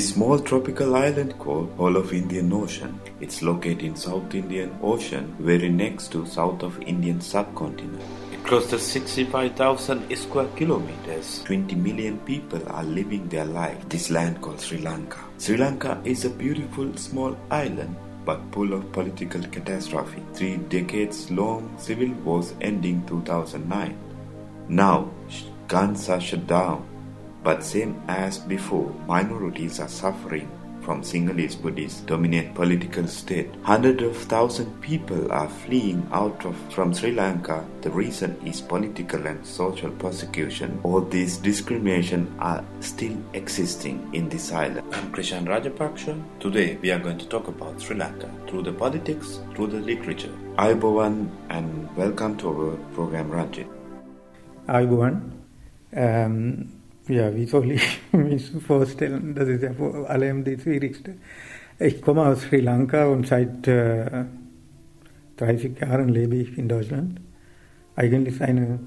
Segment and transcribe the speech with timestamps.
[0.00, 2.98] This small tropical island called Whole of Indian Ocean.
[3.20, 8.02] It's located in South Indian Ocean, very next to south of Indian subcontinent.
[8.32, 13.76] Across the 65,000 square kilometers, 20 million people are living their life.
[13.90, 15.18] This land called Sri Lanka.
[15.36, 20.22] Sri Lanka is a beautiful small island but full of political catastrophe.
[20.32, 23.98] Three decades long civil wars ending 2009.
[24.66, 25.10] Now,
[25.68, 26.89] guns are shut down
[27.42, 30.50] but same as before, minorities are suffering
[30.82, 33.48] from Sinhalese Buddhist dominant political state.
[33.62, 37.66] Hundreds of thousands people are fleeing out of from Sri Lanka.
[37.82, 40.80] The reason is political and social persecution.
[40.82, 44.86] All these discrimination are still existing in this island.
[44.94, 46.22] I'm Krishan Rajapaksha.
[46.40, 50.34] Today we are going to talk about Sri Lanka through the politics, through the literature.
[50.56, 53.68] Ayubowan and welcome to our program Ranjit.
[54.66, 55.30] Ayubowan.
[55.94, 56.79] Um,
[57.10, 59.34] Ja, wie soll ich mich vorstellen?
[59.34, 61.14] Das ist ja vor allem die schwierigste.
[61.80, 64.26] Ich komme aus Sri Lanka und seit äh,
[65.36, 67.20] 30 Jahren lebe ich in Deutschland.
[67.96, 68.78] Eigentlich eine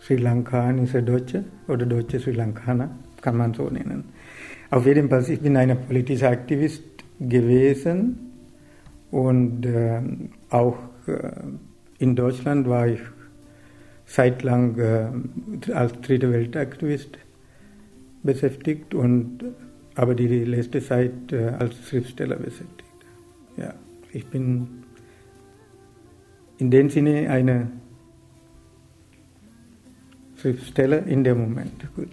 [0.00, 4.04] Sri Lankanische Deutsche oder deutsche Sri Lankaner, kann man so nennen.
[4.70, 6.84] Auf jeden Fall, ich bin ein politischer Aktivist
[7.18, 8.18] gewesen
[9.10, 10.00] und äh,
[10.50, 10.76] auch
[11.08, 11.32] äh,
[11.98, 13.00] in Deutschland war ich
[14.06, 17.18] zeitlang äh, als Dritte Weltaktivist
[18.22, 19.44] beschäftigt und
[19.94, 22.94] aber die letzte Zeit äh, als Schriftsteller beschäftigt.
[23.56, 23.74] Ja,
[24.12, 24.84] ich bin
[26.58, 27.70] in dem Sinne eine
[30.36, 31.94] Schriftsteller in dem Moment.
[31.94, 32.08] Gut.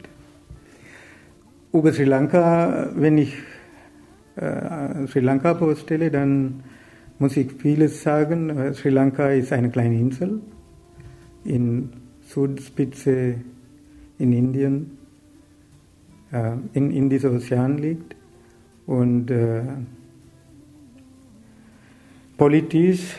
[1.71, 3.35] Über Sri Lanka, wenn ich
[4.35, 6.63] äh, Sri Lanka vorstelle, dann
[7.17, 8.49] muss ich vieles sagen.
[8.49, 10.41] Äh, Sri Lanka ist eine kleine Insel
[11.43, 11.91] in
[12.21, 13.35] Südspitze
[14.17, 14.98] in Indien
[16.31, 18.15] äh, in, in diesem Ozean liegt.
[18.85, 19.61] Und äh,
[22.37, 23.15] politisch,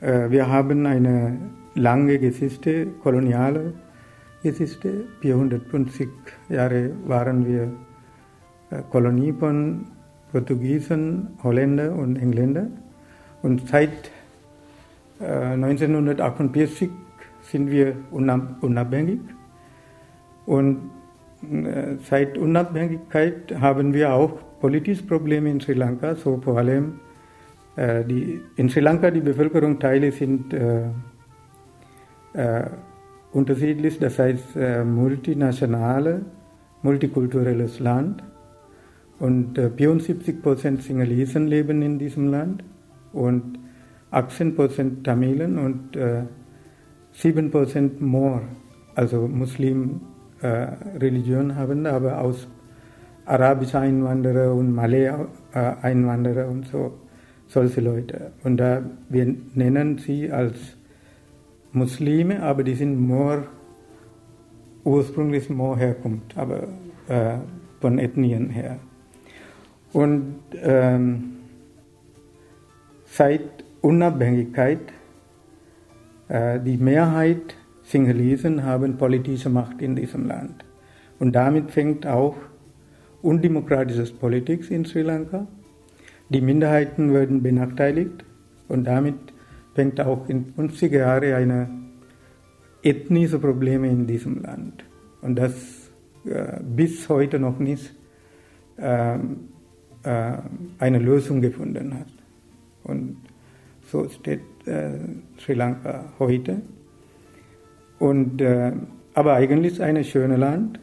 [0.00, 1.38] äh, wir haben eine
[1.74, 3.74] lange Geschichte, koloniale
[4.42, 5.04] Geschichte.
[5.20, 6.08] 450
[6.48, 7.72] Jahre waren wir
[8.70, 9.86] äh, Kolonie von
[10.30, 12.68] Portugiesen, Holländer und Engländer.
[13.42, 14.10] Und seit
[15.20, 16.92] 1948 äh,
[17.42, 19.20] sind wir unabhängig.
[20.46, 20.90] Und
[22.08, 27.00] seit Unabhängigkeit haben wir auch politische Probleme in Sri Lanka, so vor allem
[27.76, 30.84] äh, die, in Sri Lanka die Bevölkerungsteile sind äh,
[32.34, 32.64] äh,
[33.32, 36.22] unterschiedlich, das heißt äh, multinationale,
[36.82, 38.22] multikulturelles Land.
[39.18, 42.64] Und äh, 74 Prozent Singalesen leben in diesem Land
[43.12, 43.58] und
[44.10, 46.24] 18 Prozent Tamilen und äh,
[47.12, 48.42] 7 Prozent Moor,
[48.94, 50.00] also Muslim
[50.42, 50.66] äh,
[50.98, 52.48] Religion haben, aber aus
[53.24, 55.12] arabischer Einwanderer und Malay
[55.54, 56.92] äh, und so
[57.46, 58.32] solche Leute.
[58.44, 60.76] Und da wir nennen sie als
[61.72, 63.44] Muslime, aber die sind more
[64.84, 66.68] ursprünglich more herkommt, aber
[67.08, 67.38] äh,
[67.80, 68.78] von Ethnien her.
[69.92, 71.36] Und ähm,
[73.04, 74.80] seit Unabhängigkeit
[76.28, 80.64] äh, die Mehrheit Sinhalesen haben politische Macht in diesem Land.
[81.18, 82.36] Und damit fängt auch
[83.22, 85.46] undemokratisches Politik in Sri Lanka.
[86.28, 88.24] Die Minderheiten werden benachteiligt
[88.68, 89.14] und damit
[89.74, 91.70] fängt auch in 50er Jahren eine
[92.82, 94.84] ethnische Probleme in diesem Land.
[95.20, 95.90] Und das
[96.24, 97.94] äh, bis heute noch nicht
[98.76, 99.18] äh, äh,
[100.78, 102.08] eine Lösung gefunden hat.
[102.84, 103.16] Und
[103.90, 104.90] so steht äh,
[105.38, 106.62] Sri Lanka heute.
[108.02, 108.72] Und, äh,
[109.14, 110.80] aber eigentlich ein schönes Land.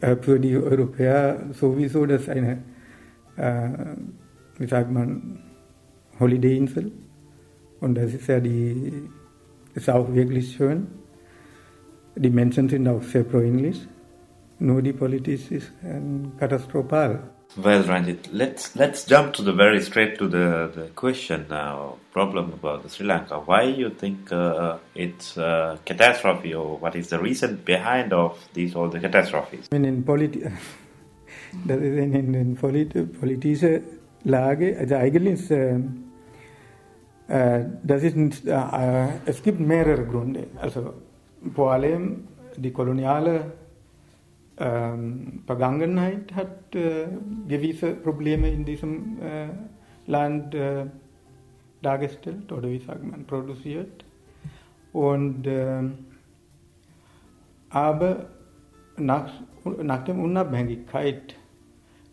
[0.00, 2.62] Äh, für die Europäer sowieso das eine,
[3.36, 3.70] äh,
[4.56, 5.40] wie sagt man,
[6.20, 6.92] Holiday-Insel.
[7.80, 8.92] Und das ist ja die,
[9.74, 10.86] ist auch wirklich schön.
[12.14, 13.88] Die Menschen sind auch sehr freundlich.
[14.60, 16.00] Nur die Politik ist äh,
[16.38, 17.18] katastrophal.
[17.56, 21.96] Well, Ranjit, let's let's jump to the very straight to the, the question now.
[22.12, 23.38] Problem about Sri Lanka.
[23.38, 28.74] Why you think uh, it's a catastrophe, or what is the reason behind of these
[28.74, 29.68] all the catastrophes?
[29.72, 30.44] I mean, in politi
[31.68, 33.82] in, in, in polit politische
[34.24, 35.78] Lage, um, uh, uh, also eigentlich äh,
[37.28, 40.46] äh, das ist, äh, es gibt mehrere Gründe.
[40.60, 40.94] Also
[41.54, 43.52] vor allem die koloniale
[44.58, 47.06] ähm, Vergangenheit hat äh,
[47.46, 49.48] gewisse Probleme in diesem äh,
[50.06, 50.86] Land äh,
[51.82, 54.04] dargestellt oder wie sagt man, produziert.
[54.92, 55.82] Und äh,
[57.70, 58.26] Aber
[58.96, 59.30] nach,
[59.82, 61.36] nach der Unabhängigkeit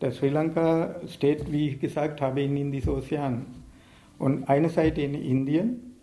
[0.02, 3.46] der Sri Lanka steht, wie ich gesagt habe, in Indischen Ozean.
[4.20, 5.96] Und eine Seite in Indien.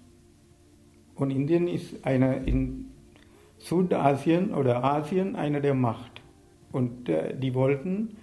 [1.14, 2.86] Und Indien ist eine in
[3.58, 6.21] Südasien oder Asien eine der Macht.
[6.72, 8.16] Und äh, die wollten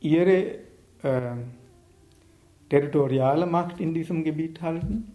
[0.00, 0.54] ihre
[1.02, 1.36] äh,
[2.68, 5.12] territoriale Macht in diesem Gebiet halten.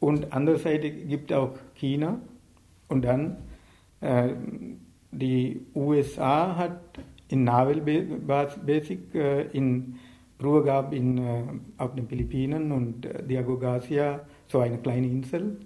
[0.00, 2.20] Und andererseits gibt auch China.
[2.88, 3.38] Und dann
[4.00, 4.30] äh,
[5.10, 6.80] die USA hat
[7.28, 9.96] in Naval Basic äh, in
[10.42, 11.42] Ruhe gab in, äh,
[11.78, 15.58] auf den Philippinen und äh, Diego Garcia, so eine kleine Insel.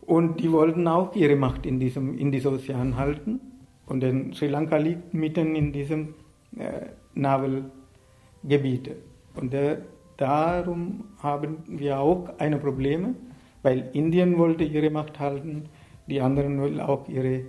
[0.00, 3.40] Und die wollten auch ihre Macht in diesem in diesem Ozean halten.
[3.86, 6.14] Und denn Sri Lanka liegt mitten in diesem
[6.58, 8.90] äh, Navelgebiet.
[9.34, 9.78] Und äh,
[10.16, 13.14] darum haben wir auch eine Probleme,
[13.62, 15.68] weil Indien wollte ihre Macht halten,
[16.08, 17.42] die anderen wollen auch ihre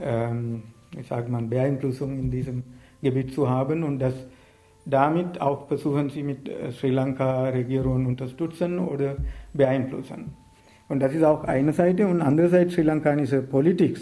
[0.00, 0.62] ähm,
[0.98, 2.62] ich sage mal, Beeinflussung in diesem
[3.02, 4.14] Gebiet zu haben und das
[4.84, 9.16] damit auch versuchen sie mit äh, Sri Lanka-Regierung unterstützen oder
[9.52, 10.34] beeinflussen.
[10.88, 13.98] Und das ist auch eine Seite und andererseits sri lankanische Politik.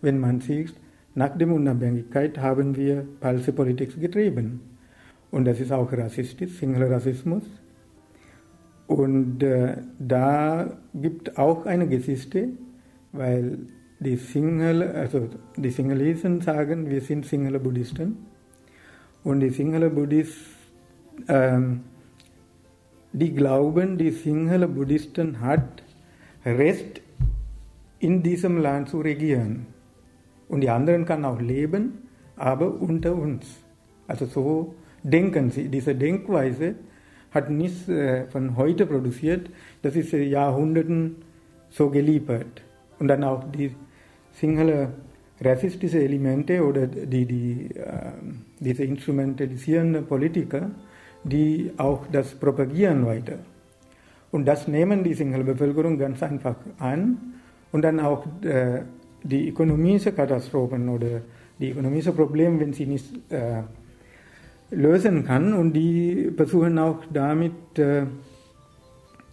[0.00, 0.72] Wenn man sieht,
[1.14, 4.60] nach der Unabhängigkeit haben wir falsche Politik getrieben.
[5.30, 7.42] Und das ist auch rassistisch, Single-Rassismus.
[8.86, 12.48] Und äh, da gibt auch eine Geschichte,
[13.12, 13.58] weil
[14.00, 18.16] die Single, also die Sinhalesen sagen, wir sind Sinhala Buddhisten.
[19.22, 20.44] Und die Sinhala Buddhisten,
[21.28, 21.80] ähm,
[23.12, 25.82] die glauben, die Sinhala Buddhisten hat
[26.44, 27.00] Recht,
[28.00, 29.66] in diesem Land zu regieren.
[30.48, 33.46] Und die anderen kann auch leben, aber unter uns.
[34.06, 35.68] Also so denken sie.
[35.68, 36.74] Diese Denkweise
[37.30, 39.50] hat nicht äh, von heute produziert,
[39.82, 41.16] das ist Jahrhunderten
[41.70, 42.62] so geliefert.
[42.98, 43.74] Und dann auch die
[44.32, 44.90] Sinhala
[45.40, 48.12] rassistische Elemente oder die, die, äh,
[48.60, 50.70] diese instrumentalisierenden Politiker,
[51.24, 53.38] die auch das propagieren weiter.
[54.30, 57.18] Und das nehmen die Sinhala-Bevölkerung ganz einfach an
[57.72, 58.82] und dann auch äh,
[59.24, 61.22] die ökonomische Katastrophen oder
[61.58, 63.62] die ökonomische Probleme, wenn sie nicht äh,
[64.70, 68.04] lösen kann und die versuchen auch damit äh,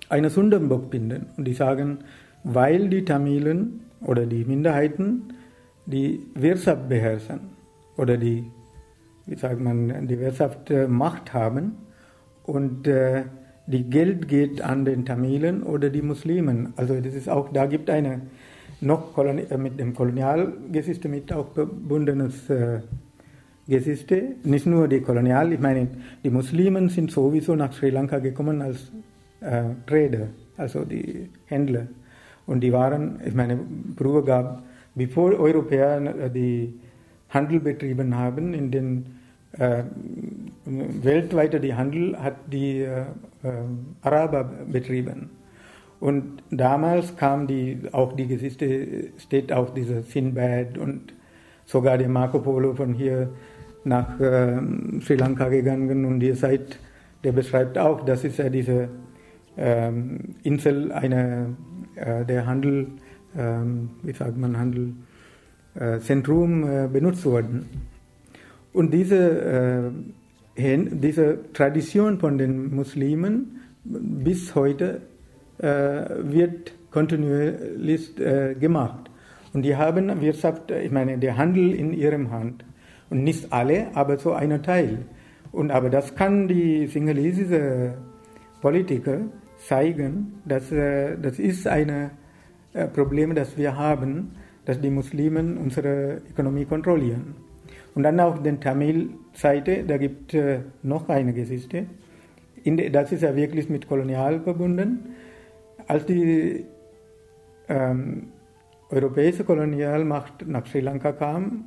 [0.09, 1.27] eine Sündenbock finden.
[1.37, 1.99] Und die sagen,
[2.43, 5.33] weil die Tamilen oder die Minderheiten
[5.85, 7.41] die Wirtschaft beherrschen
[7.97, 8.45] oder die,
[9.25, 11.77] wie sagt man, die Wirtschaft äh, Macht haben
[12.43, 13.23] und äh,
[13.67, 16.73] die Geld geht an den Tamilen oder die Muslimen.
[16.75, 18.21] Also das ist auch, da gibt eine
[18.81, 22.81] noch äh, mit dem Kolonialgeschichte mit auch verbundenes äh,
[23.67, 24.35] Geschichte.
[24.43, 25.87] Nicht nur die Kolonial, ich meine,
[26.23, 28.91] die Muslimen sind sowieso nach Sri Lanka gekommen als
[29.41, 31.87] äh, Trader, also die Händler.
[32.47, 33.59] Und die waren, ich meine,
[33.95, 34.63] früher gab,
[34.95, 36.73] bevor Europäer die
[37.29, 39.05] Handel betrieben haben, in den
[39.53, 39.83] äh,
[40.65, 43.01] weltweit die Handel hat die äh,
[43.43, 43.51] äh,
[44.01, 45.29] Araber betrieben.
[46.01, 51.13] Und damals kam die, auch die Geschichte, steht auch dieser Sinbad und
[51.65, 53.29] sogar der Marco Polo von hier
[53.83, 54.59] nach äh,
[55.01, 56.79] Sri Lanka gegangen und ihr seid,
[57.23, 58.89] der beschreibt auch, das ist ja diese
[59.55, 61.55] ähm, Insel, eine
[61.93, 62.87] äh, der Handel,
[63.37, 64.93] ähm, wie sagt man, Handel,
[65.75, 67.69] äh, Zentrum äh, benutzt wurden.
[68.73, 69.91] Und diese,
[70.55, 75.01] diese Tradition von den Muslimen bis heute
[75.61, 78.15] wird kontinuierlich
[78.59, 79.11] gemacht.
[79.53, 82.65] Und die haben Wirtschaft, ich meine, der Handel in ihrem Hand.
[83.09, 84.99] Und nicht alle, aber so ein Teil.
[85.51, 87.95] Und aber das kann die singalesische
[88.61, 89.19] Politiker
[89.57, 92.11] zeigen, dass äh, das ist ein
[92.73, 94.31] äh, Problem, das wir haben,
[94.65, 97.35] dass die Muslimen unsere Ökonomie kontrollieren.
[97.95, 101.87] Und dann auf der Tamil-Seite, da gibt es äh, noch eine Geschichte.
[102.91, 105.15] das ist ja wirklich mit Kolonial verbunden.
[105.91, 106.65] Als die
[107.67, 108.31] ähm,
[108.89, 111.65] europäische Kolonialmacht nach Sri Lanka kam,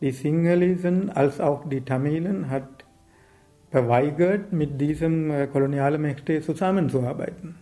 [0.00, 2.68] die Sinhalesen als auch die Tamilen hat
[3.72, 7.56] verweigert, mit diesem äh, kolonialen Mächte zusammenzuarbeiten.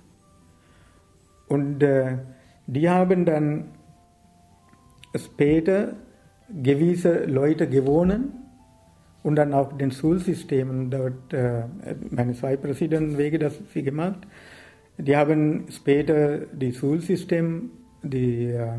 [1.49, 2.19] Und äh,
[2.67, 3.71] die haben dann
[5.17, 5.95] später
[6.51, 8.35] gewisse Leute gewonnen
[9.23, 11.63] und dann auch den Schulsystemen dort, äh,
[12.11, 14.19] meine zwei Präsidentenwege, das sie gemacht.
[14.99, 17.71] Die haben später die Schulsystem,
[18.03, 18.79] die, äh,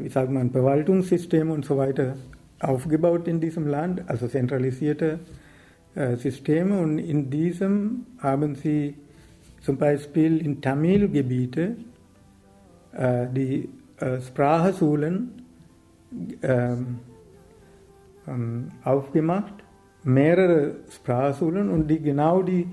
[0.00, 2.16] wie sagt man, Verwaltungssystem und so weiter
[2.60, 5.18] aufgebaut in diesem Land, also zentralisierte
[5.94, 6.78] äh, Systeme.
[6.78, 8.94] Und in diesem haben sie
[9.60, 11.76] zum Beispiel in Tamil-Gebiete
[12.92, 13.68] äh, die
[14.26, 15.30] Sprachschulen
[16.42, 16.98] ähm,
[18.26, 19.54] ähm, aufgemacht,
[20.02, 22.66] mehrere Sprachschulen und die genau die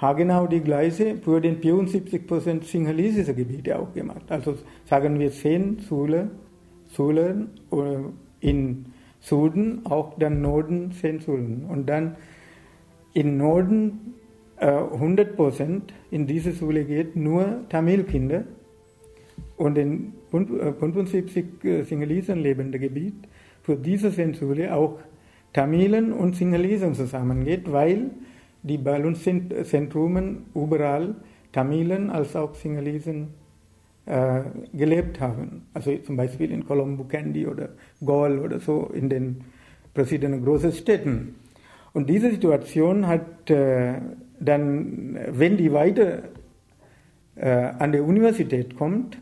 [0.00, 4.22] genau die gleiche für den 74% sinhalesische Gebiete auch gemacht.
[4.28, 6.30] Also sagen wir zehn Schulen,
[6.94, 8.86] Schulen äh, in
[9.20, 11.64] Süden, auch dann Norden zehn Schulen.
[11.68, 12.16] Und dann
[13.12, 14.14] in Norden
[14.58, 18.44] äh, 100% in diese Schule geht nur Tamilkinder
[19.56, 23.14] und in 75 äh, Sinhalesen lebende Gebiet
[23.62, 25.00] für diese Schule auch
[25.52, 28.10] Tamilen und Sinhalesen zusammengeht, weil
[28.62, 31.14] die Ballungszentrumen überall
[31.52, 33.28] Tamilen als auch Sinhalesen
[34.06, 34.40] äh,
[34.72, 35.66] gelebt haben.
[35.74, 37.70] Also zum Beispiel in Colombo Candy oder
[38.04, 39.44] Gaul oder so in den
[39.94, 41.34] verschiedenen großen Städten.
[41.92, 43.94] Und diese Situation hat äh,
[44.40, 46.22] dann, wenn die weiter
[47.36, 49.18] äh, an der Universität kommt,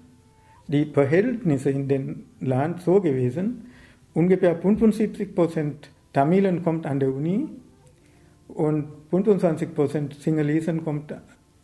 [0.68, 3.66] die Verhältnisse in dem Land so gewesen,
[4.14, 7.48] ungefähr 75 Prozent Tamilen kommt an der Uni
[8.48, 11.14] und 25 Prozent Sinhalesen kommt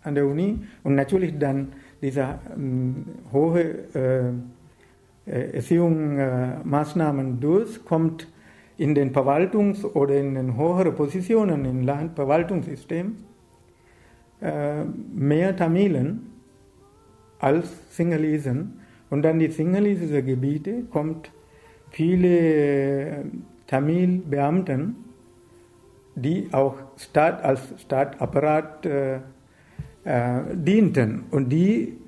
[0.02, 3.62] an der Uni und natürlich dann diese ähm, hohe
[3.94, 4.28] äh,
[5.26, 8.26] äh Erziehungsmaßnahmen durch, kommt
[8.76, 13.16] in den Verwaltungs- oder in den höheren Positionen im Landverwaltungssystem
[14.40, 14.84] äh,
[15.14, 16.32] mehr Tamilen
[17.38, 18.80] als Sinhalesen.
[19.10, 21.30] Und dann die sinhalesischen Gebiete kommt
[21.90, 23.24] viele äh,
[23.66, 24.96] Tamil-Beamten,
[26.14, 29.16] die auch Staat, als Staatsapparat äh,
[30.04, 31.98] äh, dienten und die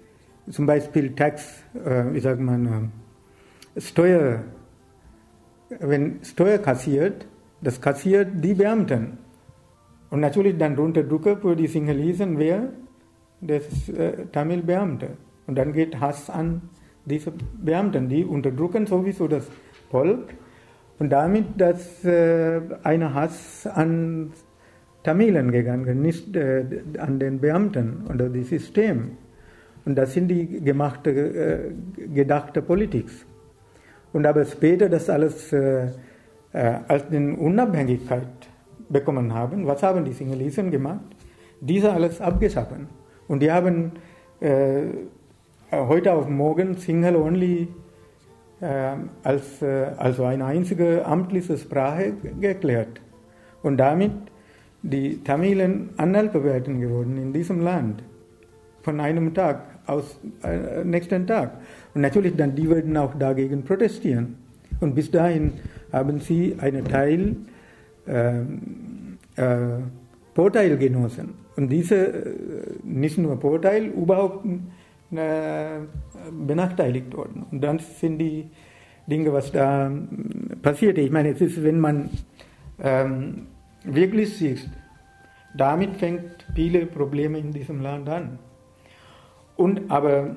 [0.50, 2.92] zum Beispiel Tax, äh, wie sagt man,
[3.74, 4.44] äh, Steuer,
[5.80, 7.26] wenn Steuer kassiert,
[7.60, 9.18] das kassiert die Beamten.
[10.10, 12.68] Und natürlich dann Runterdrucker für die Sinhalesen wer?
[13.40, 15.16] Das äh, Tamil-Beamte.
[15.46, 16.62] Und dann geht Hass an
[17.04, 17.32] diese
[17.62, 19.48] Beamten, die unterdrücken sowieso das
[19.90, 20.34] Volk
[20.98, 24.32] und damit dass äh, ein Hass an
[25.02, 26.64] Tamilen gegangen, nicht äh,
[26.98, 29.18] an den Beamten oder das System.
[29.84, 33.06] Und das sind die gemachte, äh, gedachte Politik.
[34.12, 35.88] Und aber später das alles äh,
[36.52, 38.48] äh, als die Unabhängigkeit
[38.88, 41.04] bekommen haben, was haben die Sinhalesen gemacht?
[41.60, 42.88] Diese alles abgeschaffen.
[43.28, 43.92] Und die haben
[44.40, 44.84] äh,
[45.70, 47.83] heute auf morgen Single only äh,
[49.22, 53.00] als äh, also eine einzige amtliche Sprache geklärt.
[53.62, 54.12] Und damit
[54.82, 58.02] die Tamilen Analphabeten geworden in diesem Land.
[58.82, 61.52] Von einem Tag aus äh, nächsten Tag.
[61.94, 64.36] Und natürlich dann, die würden auch dagegen protestieren.
[64.80, 65.52] Und bis dahin
[65.90, 67.36] haben sie einen Teil
[68.06, 68.40] äh,
[69.36, 69.80] äh,
[70.34, 71.34] Vorteil genossen.
[71.56, 72.34] Und diese, äh,
[72.82, 74.58] nicht nur Vorteil, überhaupt äh,
[76.30, 77.46] benachteiligt worden.
[77.50, 78.50] Und dann sind die
[79.06, 79.90] Dinge, was da
[80.62, 80.98] passiert.
[80.98, 82.10] Ich meine, es ist, wenn man
[82.82, 83.46] ähm,
[83.84, 84.70] wirklich siehst,
[85.56, 88.38] damit fängt viele Probleme in diesem Land an.
[89.56, 90.36] Und aber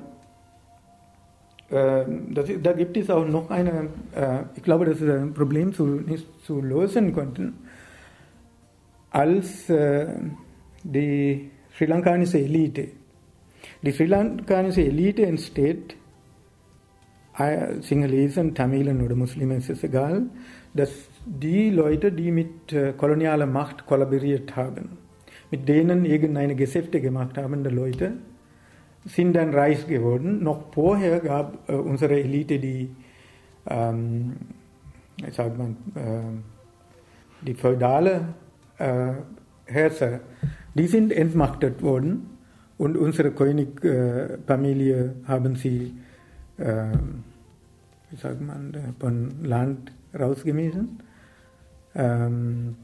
[1.70, 5.72] äh, das, da gibt es auch noch eine, äh, ich glaube, das ist ein Problem
[5.72, 7.54] zu, nicht zu lösen konnten,
[9.10, 10.06] als äh,
[10.84, 12.88] die sri lankanische Elite.
[13.82, 15.96] Die sri lankanische Elite entsteht,
[17.38, 20.26] äh, Sinhalesen, Tamilen oder Muslimen, ist es egal,
[20.74, 20.90] dass
[21.24, 24.98] die Leute, die mit äh, kolonialer Macht kollaboriert haben,
[25.50, 28.12] mit denen irgendeine Geschäfte gemacht haben, die Leute,
[29.04, 30.42] sind dann reich geworden.
[30.42, 32.90] Noch vorher gab äh, unsere Elite die,
[33.68, 34.34] ähm,
[35.30, 38.34] sagt man, äh, die feudale
[38.78, 39.12] äh,
[39.66, 40.20] Herrscher,
[40.74, 42.37] die sind entmachtet worden
[42.78, 45.94] und unsere Königfamilie haben sie,
[46.58, 46.84] äh,
[48.10, 51.02] wie sagt man, von Land rausgewiesen.
[51.94, 52.76] Ähm,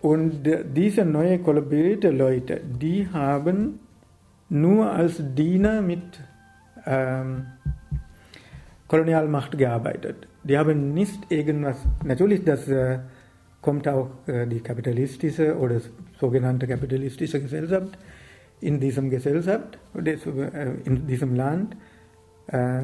[0.00, 0.42] und
[0.74, 3.80] diese neue kollaborierte Leute, die haben
[4.48, 6.02] nur als Diener mit
[6.86, 7.46] ähm,
[8.88, 10.28] Kolonialmacht gearbeitet.
[10.44, 13.00] Die haben nicht irgendwas, natürlich, das äh,
[13.60, 15.80] kommt auch äh, die kapitalistische oder
[16.20, 17.98] sogenannte kapitalistische Gesellschaft
[18.60, 20.16] in diesem Gesellschaft, äh,
[20.84, 21.76] in diesem Land,
[22.48, 22.82] äh,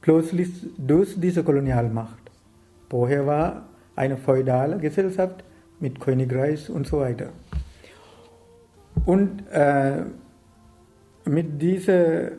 [0.00, 0.48] plötzlich
[0.78, 2.30] durch diese Kolonialmacht.
[2.88, 5.44] Vorher war eine feudale Gesellschaft
[5.78, 7.30] mit Königreich und so weiter.
[9.04, 10.02] Und äh,
[11.24, 12.32] mit diesem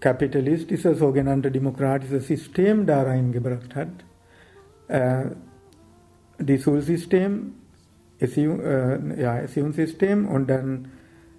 [0.00, 3.88] kapitalistischen, sogenannten demokratischen System da reingebracht hat,
[4.88, 5.24] äh,
[6.38, 7.54] die Schulsystem,
[8.18, 9.40] Erziehung, äh, ja,
[10.28, 10.88] und dann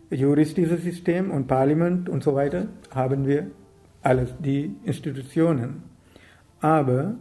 [0.09, 3.47] juristisches System und Parlament und so weiter, haben wir
[4.01, 5.83] alles, die Institutionen.
[6.61, 7.15] Aber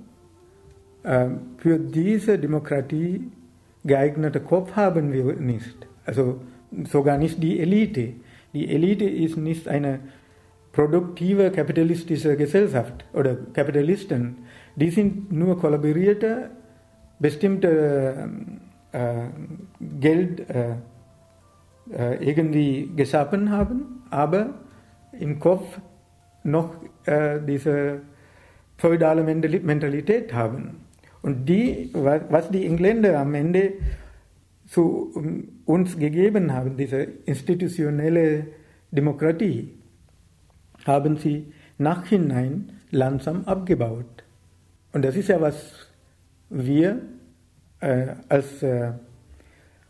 [1.03, 1.29] äh,
[1.59, 3.31] für diese Demokratie
[3.85, 5.87] geeignete Kopf haben wir nicht.
[6.05, 6.41] Also
[6.85, 8.15] sogar nicht die Elite.
[8.53, 10.01] Die Elite ist nicht eine
[10.73, 14.37] produktive kapitalistische Gesellschaft oder Kapitalisten.
[14.77, 16.51] Die sind nur kollaborierte,
[17.19, 18.29] bestimmte
[18.93, 19.29] äh,
[20.01, 20.75] Geld äh,
[21.93, 24.55] äh, irgendwie geschaffen haben, aber
[25.19, 25.81] im Kopf
[26.43, 26.75] noch
[27.05, 28.01] äh, diese
[28.77, 30.81] feudale Mentalität haben.
[31.23, 33.73] Und die, was die Engländer am Ende
[34.67, 35.13] zu
[35.65, 38.47] uns gegeben haben, diese institutionelle
[38.91, 39.75] Demokratie,
[40.85, 44.25] haben sie nachhinein langsam abgebaut.
[44.93, 45.89] Und das ist ja, was
[46.49, 47.03] wir
[47.81, 48.93] äh, als äh,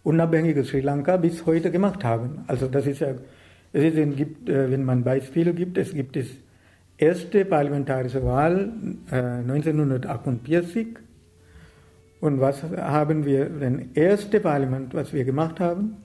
[0.07, 2.45] unabhängiges Sri Lanka bis heute gemacht haben.
[2.47, 3.09] Also das ist ja,
[3.73, 6.27] es ist, gibt, äh, wenn man Beispiele gibt, es gibt das
[6.97, 8.73] erste parlamentarische Wahl
[9.11, 10.87] äh, 1948
[12.21, 15.97] und was haben wir, das erste Parlament, was wir gemacht haben?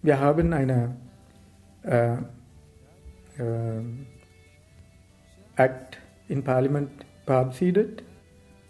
[0.00, 0.96] Wir haben eine
[1.82, 2.18] äh, äh,
[5.56, 6.90] Act in Parlament
[7.26, 8.02] verabschiedet,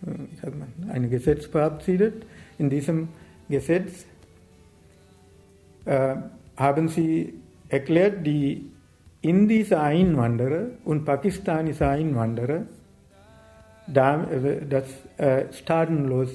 [0.05, 2.27] äh, ein Gesetz verabschiedet.
[2.59, 3.09] In diesem
[3.49, 4.07] Gesetz
[5.85, 6.17] äh,
[6.57, 7.35] haben sie
[7.69, 8.71] erklärt, die
[9.21, 12.63] indische Einwanderer und pakistanische Einwanderer
[13.95, 14.85] äh, das
[15.17, 16.31] äh, staatenlos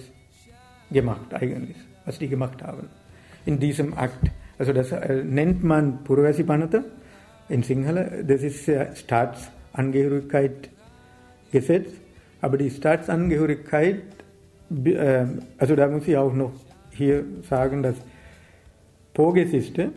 [0.92, 2.90] gemacht eigentlich, was die gemacht haben
[3.46, 4.32] in diesem Akt.
[4.58, 6.84] Also das äh, nennt man Purvasi Panata
[7.50, 10.70] in Sinhala, das ist äh, Staatsangehörigkeit
[11.52, 11.90] Gesetz,
[12.42, 14.02] aber die Staatsangehörigkeit,
[14.86, 15.26] äh,
[15.58, 16.52] also da muss ich auch noch
[16.92, 17.96] hier sagen, dass
[19.18, 19.94] Vorgesetzte,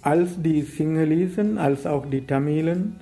[0.00, 2.96] als die Sinhalesen, als auch die Tamilen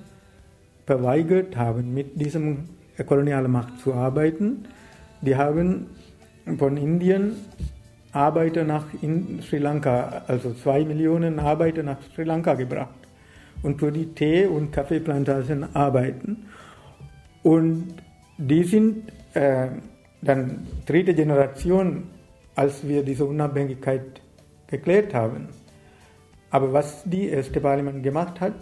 [0.85, 2.65] verweigert haben, mit diesem
[3.05, 4.65] kolonialen Macht zu arbeiten,
[5.21, 5.85] die haben
[6.57, 7.37] von Indien
[8.11, 8.87] Arbeiter nach
[9.47, 13.07] Sri Lanka, also zwei Millionen Arbeiter nach Sri Lanka gebracht
[13.63, 16.47] und für die Tee- und Kaffeeplantagen arbeiten.
[17.43, 17.95] Und
[18.37, 19.67] die sind äh,
[20.21, 22.03] dann dritte Generation,
[22.55, 24.21] als wir diese Unabhängigkeit
[24.67, 25.60] geklärt haben.
[26.51, 28.53] Aber was die erste Parlament gemacht hat,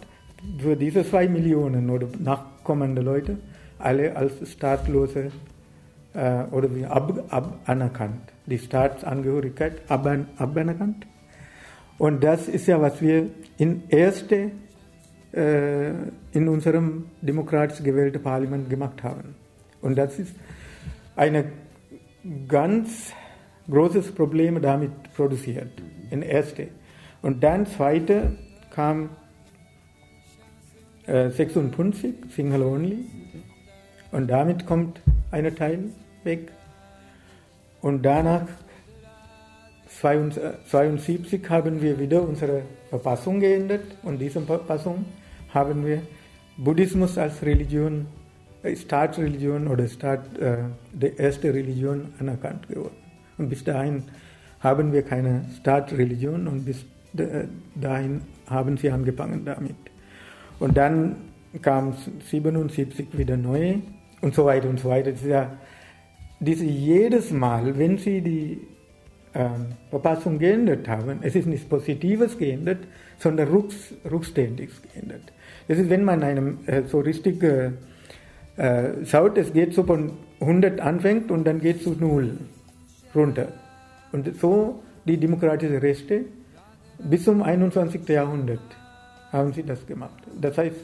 [0.60, 3.38] für diese zwei Millionen oder nachkommende Leute,
[3.78, 5.32] alle als staatlose
[6.14, 11.08] äh, oder wie ab, ab anerkannt, die Staatsangehörigkeit ab, aberkannt.
[11.98, 14.52] Und das ist ja, was wir in erste
[15.34, 15.90] äh,
[16.32, 19.36] in unserem demokratisch gewählten Parlament gemacht haben.
[19.82, 20.36] Und das ist
[21.16, 21.52] ein
[22.48, 23.14] ganz
[23.70, 25.72] großes Problem damit produziert,
[26.10, 26.68] in erste.
[27.22, 28.36] Und dann zweite
[28.72, 29.10] kam
[31.06, 33.06] äh, 56, Single Only.
[34.12, 35.02] Und damit kommt
[35.32, 35.86] ein Teil
[36.24, 36.52] weg.
[37.82, 38.48] Und danach
[40.04, 45.06] 1972 haben wir wieder unsere Verfassung geändert und diese Verfassung
[45.54, 46.02] haben wir
[46.58, 48.08] Buddhismus als Religion,
[48.64, 50.58] äh, Staatsreligion oder Staat, äh,
[50.94, 52.96] die erste Religion anerkannt geworden.
[53.38, 54.04] Und bis dahin
[54.60, 56.86] haben wir keine Staatsreligion und bis
[57.76, 59.76] dahin haben sie angefangen damit.
[60.60, 61.16] Und dann
[61.62, 61.94] kam
[62.30, 63.76] 77 wieder neu
[64.22, 65.12] und so weiter und so weiter.
[65.12, 65.58] Das ist ja
[66.40, 68.62] diese jedes Mal, wenn sie die
[69.34, 72.80] ähm, Verfassung geändert haben, es ist nichts Positives geändert,
[73.18, 75.22] sondern rücks, rückständiges geändert.
[75.68, 77.72] Das ist, wenn man einem äh, so richtig äh,
[78.58, 82.38] äh, schaut, es geht so von 100 anfängt und dann geht zu 0
[83.14, 83.50] runter.
[84.12, 86.26] Und so die demokratischen Rechte
[87.00, 88.08] bis zum 21.
[88.08, 88.60] Jahrhundert
[89.32, 90.24] haben sie das gemacht.
[90.40, 90.76] Das heißt,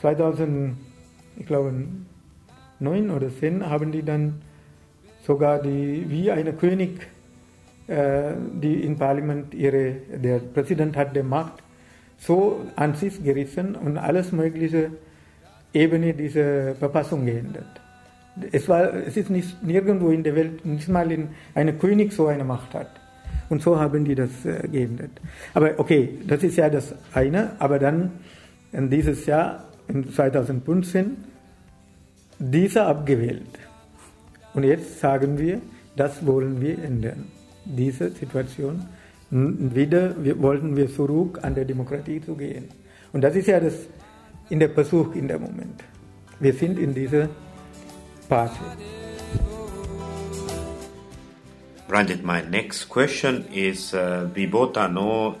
[0.00, 0.76] 2000,
[1.36, 1.72] ich glaube,
[2.80, 4.42] neun oder zehn haben die dann
[5.24, 7.06] sogar die, wie eine König,
[7.86, 11.62] äh, die im Parlament ihre, der Präsident hat die Macht,
[12.18, 14.90] so an sich gerissen und alles mögliche
[15.72, 17.80] Ebene dieser Verfassung geändert.
[18.50, 22.26] Es, war, es ist nicht nirgendwo in der Welt, nicht mal in eine König so
[22.26, 23.01] eine Macht hat.
[23.48, 25.10] Und so haben die das äh, geändert.
[25.54, 27.52] Aber okay, das ist ja das eine.
[27.58, 28.12] Aber dann
[28.72, 31.16] in dieses Jahr, in 2015,
[32.38, 33.58] dieser abgewählt.
[34.54, 35.60] Und jetzt sagen wir,
[35.96, 37.26] das wollen wir ändern.
[37.64, 38.86] Diese Situation,
[39.30, 42.68] wieder wollten wir zurück an der Demokratie zu gehen.
[43.12, 43.74] Und das ist ja das
[44.50, 45.82] in der Versuch in dem Moment.
[46.40, 47.28] Wir sind in dieser
[48.28, 48.58] Phase.
[51.92, 55.38] Ranjit, my next question is uh, we both know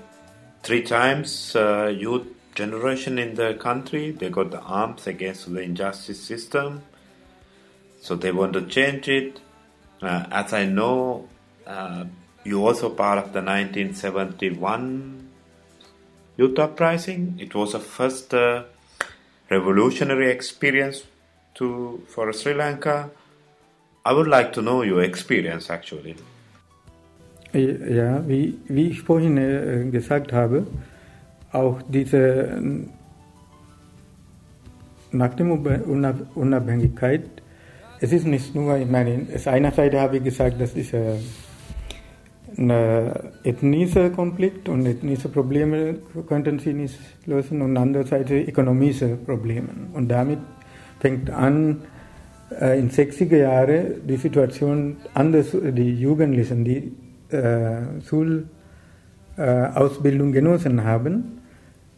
[0.62, 4.10] three times uh, youth generation in the country.
[4.10, 6.82] They got the arms against the injustice system.
[8.02, 9.40] So they want to change it.
[10.02, 11.26] Uh, as I know,
[11.66, 12.04] uh,
[12.44, 15.30] you also part of the 1971
[16.36, 17.38] youth uprising.
[17.40, 18.64] It was a first uh,
[19.48, 21.04] revolutionary experience
[21.54, 23.10] to for Sri Lanka.
[24.04, 26.16] I would like to know your experience actually.
[27.52, 30.66] Ja, wie, wie ich vorhin äh, gesagt habe,
[31.52, 32.62] auch diese
[35.10, 35.46] nach der
[36.34, 37.24] Unabhängigkeit,
[38.00, 41.16] es ist nicht nur, ich meine, es einerseits habe ich gesagt, das ist äh,
[42.56, 42.70] ein
[43.44, 49.68] ethnischer Konflikt und ethnische Probleme könnten sie nicht lösen und andererseits ökonomische Probleme.
[49.92, 50.38] Und damit
[51.00, 51.82] fängt an,
[52.60, 56.90] äh, in 60er Jahren die Situation anders, die Jugendlichen, die äh,
[59.36, 61.38] Schulausbildung äh, genossen haben,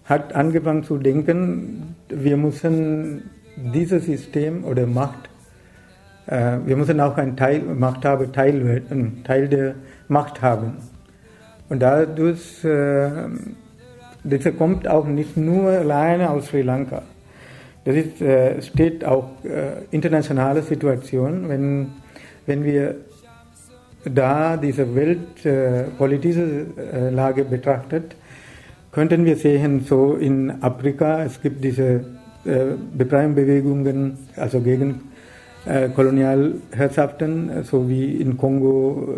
[0.04, 5.28] hat angefangen zu denken, wir müssen dieses System oder Macht,
[6.26, 8.82] äh, wir müssen auch ein Teil, Machthaber Teil,
[9.24, 9.74] Teil der
[10.08, 10.74] Macht haben.
[11.68, 13.10] Und dadurch, äh,
[14.22, 17.02] das kommt auch nicht nur alleine aus Sri Lanka.
[17.84, 18.14] Das ist,
[18.66, 19.32] steht auch
[19.90, 21.88] internationale Situation, wenn,
[22.46, 22.94] wenn wir
[24.04, 28.16] da diese weltpolitische äh, Lage betrachtet,
[28.92, 32.04] könnten wir sehen, so in Afrika, es gibt diese
[32.44, 35.00] äh, Befreiungsbewegungen, also gegen
[35.66, 39.14] äh, Kolonialherrschaften, so wie in Kongo,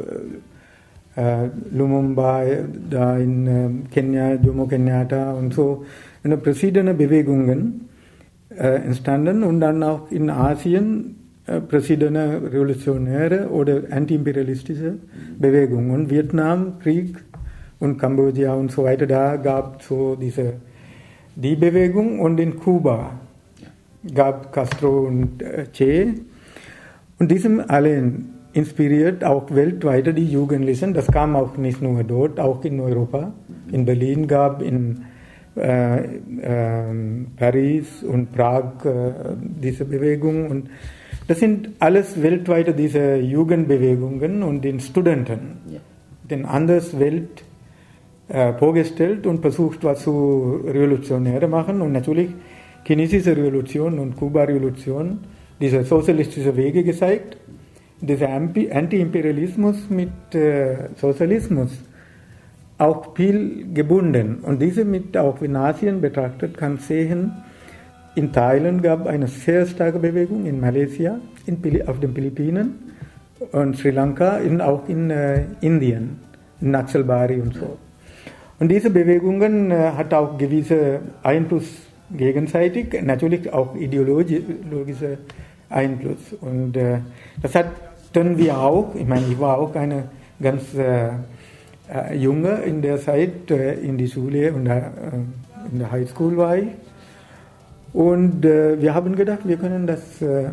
[1.17, 2.45] äh, Lumumba,
[2.89, 5.85] da in Kenia, Jomo Kenyatta und so,
[6.43, 7.89] verschiedene Bewegungen
[8.49, 11.16] entstanden und dann auch in Asien
[11.69, 14.95] verschiedene revolutionäre oder antiimperialistische
[15.39, 16.11] Bewegungen.
[16.11, 17.17] Vietnam, Krieg
[17.79, 20.55] und Kambodscha und so weiter, da gab es so diese
[21.37, 23.11] die Bewegung und in Kuba
[24.15, 26.15] gab Castro und äh, Che
[27.19, 30.95] und diesem allen inspiriert auch weltweit die Jugendlichen.
[30.95, 33.33] Das kam auch nicht nur dort, auch in Europa.
[33.71, 35.05] In Berlin gab in
[35.57, 36.85] äh, äh,
[37.37, 40.71] Paris und Prag äh, diese Bewegung und
[41.29, 45.81] das sind alles weltweite diese Jugendbewegungen und den Studenten, ja.
[46.31, 47.43] den anders Welt
[48.29, 51.81] äh, vorgestellt und versucht, was zu revolutionär machen.
[51.81, 52.31] Und natürlich
[52.85, 55.19] chinesische Revolution und Kuba-Revolution,
[55.61, 57.37] diese sozialistische Wege gezeigt.
[58.01, 61.71] Dieser Anti-Imperialismus mit äh, Sozialismus
[62.79, 64.41] auch viel gebunden.
[64.43, 67.33] Und diese mit auch in Asien betrachtet kann sehen,
[68.17, 72.95] in Thailand gab es eine sehr starke Bewegung, in Malaysia, in, auf den Philippinen
[73.53, 76.19] und Sri Lanka, in, auch in äh, Indien,
[76.61, 77.77] in Naxalbari und so.
[78.59, 81.67] Und diese Bewegungen äh, hat auch gewisse Einfluss
[82.11, 85.19] gegenseitig, natürlich auch ideologische
[85.69, 86.33] Einfluss.
[86.41, 87.01] Und äh,
[87.43, 88.95] das hatten wir auch.
[88.95, 90.05] Ich meine, ich war auch eine
[90.43, 91.09] ganz äh,
[91.93, 94.83] äh junge in der Zeit äh, in die Schule und äh,
[95.71, 96.69] in der Highschool war ich.
[97.97, 100.51] Und äh, wir haben gedacht, wir können das, äh,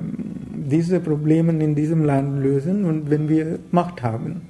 [0.71, 4.43] diese Probleme in diesem Land lösen und wenn wir Macht haben.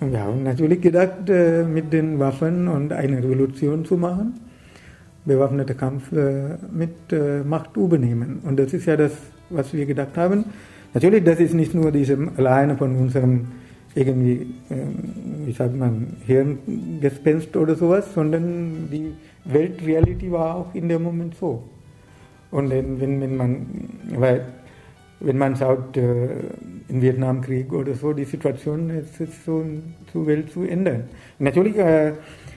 [0.00, 4.40] Und wir haben natürlich gedacht, äh, mit den Waffen und eine Revolution zu machen,
[5.26, 8.40] bewaffneter Kampf äh, mit äh, Macht übernehmen.
[8.42, 9.12] Und das ist ja das,
[9.50, 10.46] was wir gedacht haben.
[10.94, 13.48] Natürlich, das ist nicht nur diese alleine von unserem
[13.94, 14.86] irgendwie, äh,
[15.44, 19.12] wie sagt man, Hirngespenst oder sowas, sondern die
[19.44, 21.62] Weltrealität war auch in dem Moment so.
[22.50, 23.66] Und wenn, wenn man,
[24.14, 24.44] weil
[25.20, 26.28] wenn man schaut, äh,
[26.88, 29.64] im Vietnamkrieg oder so, die Situation ist, ist so
[30.12, 31.04] zur Welt zu ändern.
[31.38, 32.12] Natürlich, äh,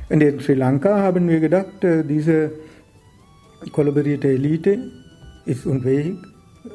[0.09, 2.51] in Sri Lanka haben wir gedacht, äh, diese
[3.71, 4.79] kollaborierte Elite
[5.45, 6.15] ist unfähig,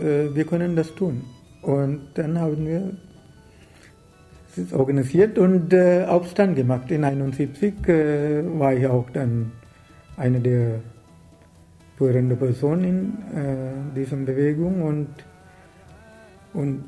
[0.01, 1.23] äh, wir können das tun.
[1.63, 2.97] Und dann haben wir
[4.57, 6.91] es organisiert und äh, Aufstand gemacht.
[6.91, 9.53] In 1971 äh, war ich auch dann
[10.17, 10.81] einer der
[11.97, 15.09] führende Person in äh, dieser Bewegung und,
[16.53, 16.85] und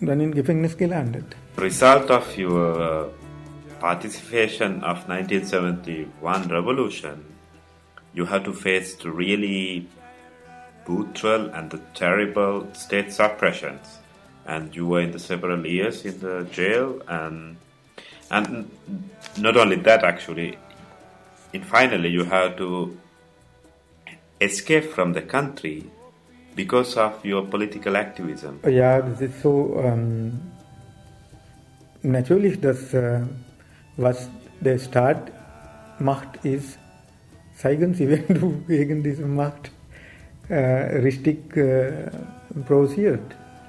[0.00, 1.36] dann im Gefängnis gelandet.
[1.58, 3.08] Result of your uh,
[3.80, 7.24] participation of 1971 revolution,
[8.14, 9.86] you had to face the really
[10.84, 14.00] brutal and the terrible state suppressions,
[14.46, 17.56] and you were in the several years in the jail, and
[18.30, 18.70] and
[19.38, 20.58] not only that actually,
[21.52, 22.96] in finally you had to
[24.44, 25.84] escape from the country
[26.56, 28.60] because of your political activism.
[28.68, 29.80] Ja, das ist so.
[29.82, 30.40] Ähm,
[32.02, 33.20] natürlich, das, äh,
[33.96, 34.28] was
[34.60, 35.32] der Staat
[35.98, 36.78] macht, ist,
[37.56, 39.70] zeigen Sie, wenn du gegen diese Macht
[40.48, 42.10] äh, richtig äh,
[42.66, 43.22] provoziert.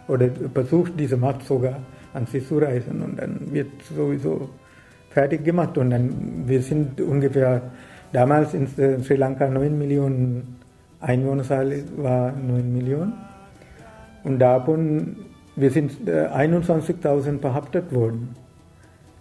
[0.07, 1.79] oder versucht diese Macht sogar
[2.13, 4.49] an sich zu reißen und dann wird sowieso
[5.09, 7.61] fertig gemacht und dann wir sind ungefähr
[8.11, 10.59] damals in Sri Lanka 9 Millionen
[11.03, 13.13] Einwohnerzahl war 9 Millionen
[14.23, 15.17] und davon
[15.55, 18.35] wir sind 21.000 verhaftet worden.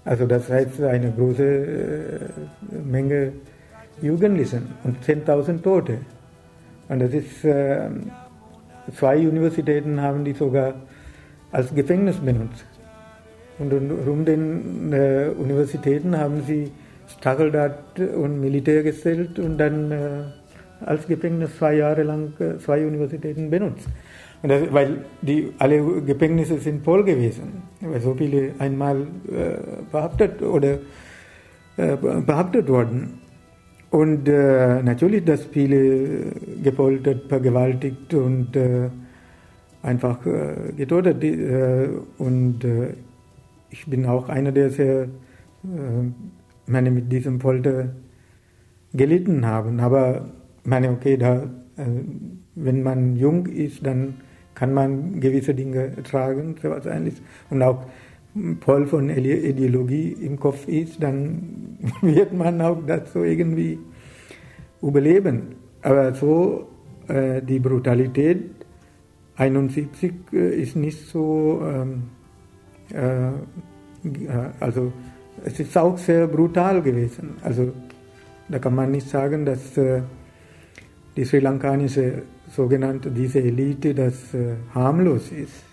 [0.04, 2.18] Also das heißt eine große äh,
[2.84, 3.32] Menge
[4.00, 5.98] Jugendlichen und 10.000 Tote.
[6.88, 7.88] Und das ist, äh,
[8.96, 10.74] zwei Universitäten haben die sogar
[11.52, 12.64] als Gefängnis benutzt.
[13.58, 16.72] Und um den äh, Universitäten haben sie
[17.06, 19.98] Stacheldraht und Militär gestellt und dann äh,
[20.86, 23.88] als Gefängnis zwei Jahre lang äh, zwei Universitäten benutzt.
[24.42, 30.78] Das, weil die alle Gefängnisse sind voll gewesen, weil so viele einmal äh, verhaftet oder
[31.76, 33.20] äh, verhaftet wurden.
[33.90, 38.88] Und äh, natürlich, dass viele gefoltert, vergewaltigt und äh,
[39.82, 41.22] einfach äh, getötet.
[41.22, 42.94] Äh, und äh,
[43.70, 45.08] ich bin auch einer, der sehr, äh,
[46.66, 47.90] meine, mit diesem Folter
[48.94, 49.78] gelitten haben.
[49.78, 50.26] Aber
[50.64, 51.42] meine, okay, da,
[51.76, 51.84] äh,
[52.54, 54.14] wenn man jung ist, dann
[54.54, 57.14] kann man gewisse Dinge tragen, so wahrscheinlich.
[57.50, 57.84] Und auch
[58.60, 63.78] voll von Ideologie im Kopf ist, dann wird man auch das so irgendwie
[64.80, 65.56] überleben.
[65.82, 66.68] Aber so
[67.08, 68.50] äh, die Brutalität
[69.36, 72.04] 71 äh, ist nicht so, ähm,
[72.92, 73.32] äh, äh,
[74.60, 74.92] also
[75.44, 77.36] es ist auch sehr brutal gewesen.
[77.42, 77.72] Also
[78.48, 80.02] da kann man nicht sagen, dass äh,
[81.16, 85.64] die sri lankanische sogenannte diese Elite, das äh, harmlos ist.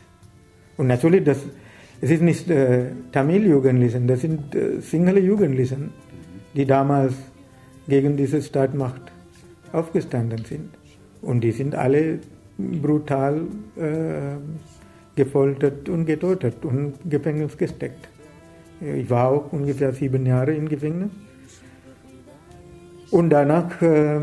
[0.77, 1.39] Und natürlich, das,
[2.01, 5.91] es ist nicht äh, Tamil-Jugendlichen, das sind äh, Sinhala-Jugendlichen,
[6.55, 7.13] die damals
[7.87, 9.01] gegen diese Stadtmacht
[9.73, 10.69] aufgestanden sind.
[11.21, 12.19] Und die sind alle
[12.57, 13.41] brutal
[13.75, 14.37] äh,
[15.15, 18.07] gefoltert und getötet und Gefängnis gesteckt.
[18.81, 21.11] Ich war auch ungefähr sieben Jahre im Gefängnis.
[23.11, 24.19] Und danach äh,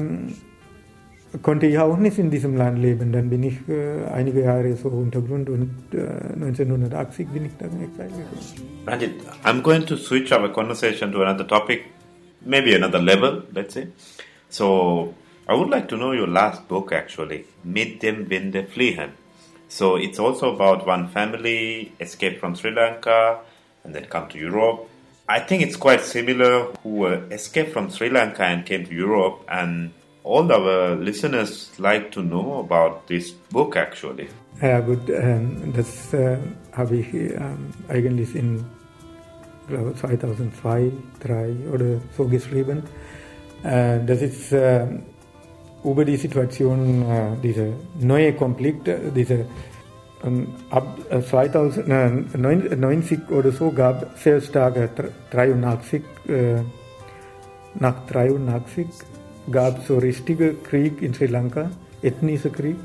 [1.43, 3.13] konnte ich auch nicht in diesem Land leben.
[3.13, 7.71] Dann bin ich äh, einige Jahre so Untergrund und äh, 1980 bin ich dann.
[8.87, 9.13] Ranjit,
[9.45, 11.85] I'm going to switch our conversation to another topic,
[12.45, 13.89] maybe another level, let's say.
[14.49, 15.15] So,
[15.49, 19.11] I would like to know your last book actually, Mit dem Winde fliehen.
[19.69, 23.41] So, it's also about one family escaped from Sri Lanka
[23.85, 24.89] and then come to Europe.
[25.29, 29.45] I think it's quite similar who uh, escaped from Sri Lanka and came to Europe
[29.49, 29.91] and
[30.27, 34.29] all our listeners like to know about this book actually.
[34.61, 36.37] Ja gut, ähm, das äh,
[36.73, 38.65] habe ich ähm, eigentlich in
[39.69, 42.83] glaube 2002, 2003 oder so geschrieben.
[43.63, 44.87] Äh, das ist äh,
[45.85, 49.47] über die Situation, äh, diese neue Konflikte, diese
[50.25, 54.89] ähm, ab 2090 äh, oder so gab sehr starke
[55.31, 56.57] 83 äh,
[57.79, 58.87] nach 83
[59.51, 61.71] gab so richtige Krieg in Sri Lanka,
[62.03, 62.77] ethnischer Krieg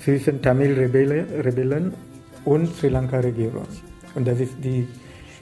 [0.00, 1.94] zwischen Tamil-Rebellen
[2.44, 3.66] und Sri Lanka-Regierung.
[4.14, 4.86] Und das ist die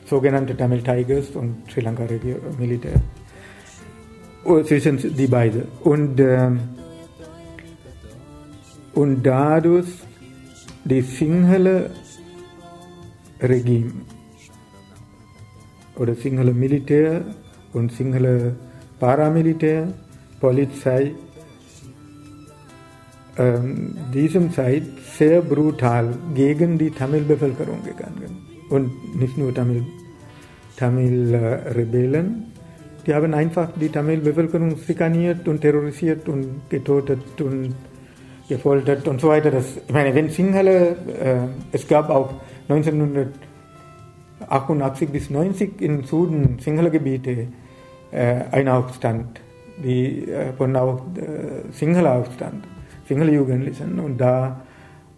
[0.07, 3.01] sogenannte Tamil Tigers und Sri Lanka-Militär.
[4.45, 5.65] Oh, zwischen die beiden.
[5.85, 6.51] Und, äh,
[8.95, 9.89] und dadurch
[10.85, 11.91] die Sinhala
[13.41, 13.93] Regime
[15.97, 17.23] oder Sinhala Militär
[17.73, 18.53] und Sinhala
[18.99, 19.93] Paramilitär
[20.41, 21.13] Polizei
[23.37, 24.83] ähm, diesem Zeit
[25.17, 28.49] sehr brutal gegen die Tamil-Bevölkerung gegangen.
[28.71, 29.85] Und nicht nur Tamil,
[30.77, 32.47] Tamil-Rebellen,
[33.07, 37.75] die haben einfach die Tamil-Bevölkerung schikaniert und terrorisiert und getötet und
[38.49, 39.51] gefoltert und so weiter.
[39.51, 40.95] Das, ich meine, wenn Sinhala, äh,
[41.73, 42.35] es gab auch
[42.69, 47.47] 1988 bis 90 im Süden Sinhala-Gebiete
[48.13, 49.41] äh, einen Aufstand
[49.83, 52.67] die äh, von auch äh, Sinhala-Aufstand,
[53.07, 54.61] Sinhala-Jugendlichen und da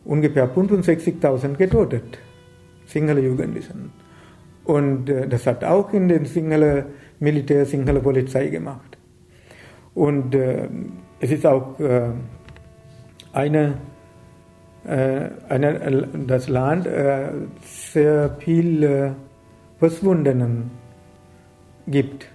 [0.05, 2.19] ungefähr 65.000 getötet,
[2.87, 3.93] Sinhala-Jugendlichen.
[4.65, 6.85] Und äh, das hat auch in den Sinhala
[7.21, 8.99] Militär, Sinhala Polizei gemacht.
[9.95, 10.69] Und äh,
[11.21, 12.11] es ist auch äh,
[13.33, 13.75] eine,
[14.85, 17.29] äh, eine, das Land äh,
[17.63, 19.11] sehr viel äh,
[19.79, 20.71] Verschwundenen
[21.87, 22.32] gibt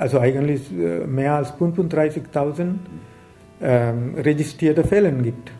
[0.00, 2.74] also eigentlich äh, mehr als 35.000
[3.62, 5.52] ähm, registrierte Fälle gibt,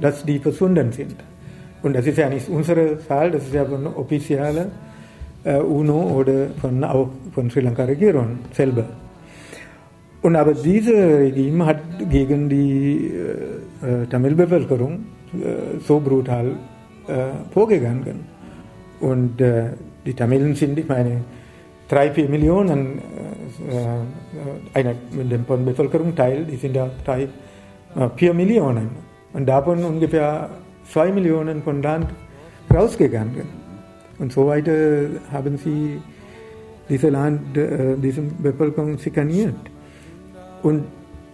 [0.00, 1.16] dass die verschwunden sind.
[1.82, 4.66] Und das ist ja nicht unsere Zahl, das ist ja von offizieller
[5.44, 8.84] äh, UNO oder von, auch von Sri Lanka Regierung selber.
[10.20, 13.10] Und aber dieses Regime hat gegen die
[13.82, 14.92] äh, äh Tamil-Bevölkerung
[15.32, 16.56] äh, so brutal
[17.08, 18.24] äh, vorgegangen.
[19.00, 19.70] Und äh,
[20.04, 21.20] die Tamilen sind, ich meine,
[21.88, 23.00] drei, vier Millionen,
[24.74, 28.90] einer mit dem Bevölkerungsteil, die sind ja drei, äh, vier Millionen.
[29.32, 30.50] Und davon ungefähr
[30.90, 32.08] zwei Millionen von Land
[32.72, 33.46] rausgegangen.
[34.18, 34.72] Und so weiter
[35.32, 36.00] haben sie
[36.88, 39.54] dieses Land, äh, diese Bevölkerung schikaniert.
[40.62, 40.84] Und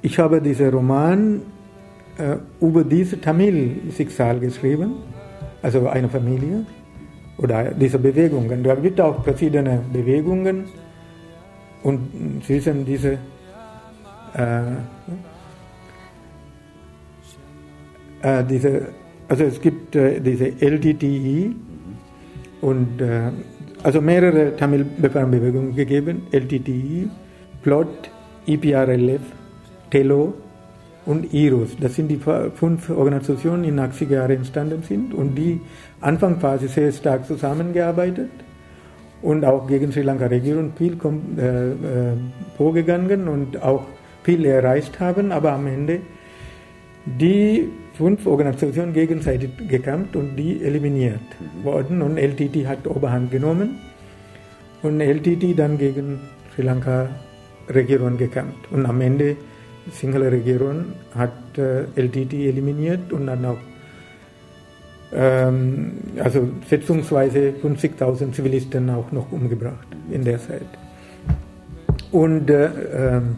[0.03, 1.43] ich habe diesen Roman
[2.19, 4.95] äh, über diese Tamil-Schicksal geschrieben,
[5.63, 6.67] also eine Familie
[7.39, 8.63] oder diese Bewegungen.
[8.63, 10.65] Da gibt auch verschiedene Bewegungen
[11.83, 13.19] und zwischen diese
[14.35, 14.63] äh,
[18.23, 18.89] äh, diese,
[19.29, 21.55] also es gibt äh, diese LTTI
[22.61, 23.31] und äh,
[23.83, 27.09] also mehrere Tamil-Bevölkerungsbewegungen gegeben, LTTI,
[27.63, 28.11] Plot,
[28.47, 29.21] IPRLF,
[29.91, 30.35] TELO
[31.05, 31.77] und IROS.
[31.81, 32.21] Das sind die
[32.55, 35.61] fünf Organisationen, die in 80er Jahren entstanden sind und die
[36.01, 38.31] Anfangsphase sehr stark zusammengearbeitet
[39.23, 41.75] und auch gegen Sri Lanka Regierung viel äh, äh,
[42.57, 43.85] vorgegangen und auch
[44.23, 46.01] viel erreicht haben, aber am Ende
[47.05, 51.65] die fünf Organisationen gegenseitig gekämpft und die eliminiert mhm.
[51.65, 52.03] worden.
[52.03, 53.79] Und LTT hat Oberhand genommen
[54.83, 56.21] und LTT dann gegen
[56.55, 57.09] Sri Lanka
[57.69, 58.71] Regierung gekämpft.
[58.71, 59.37] Und am Ende
[59.91, 63.59] Sinhala Regierung hat äh, LTT eliminiert und dann auch
[65.15, 70.67] ähm, also schätzungsweise 50.000 Zivilisten auch noch umgebracht in der Zeit.
[72.11, 73.37] Und äh, ähm,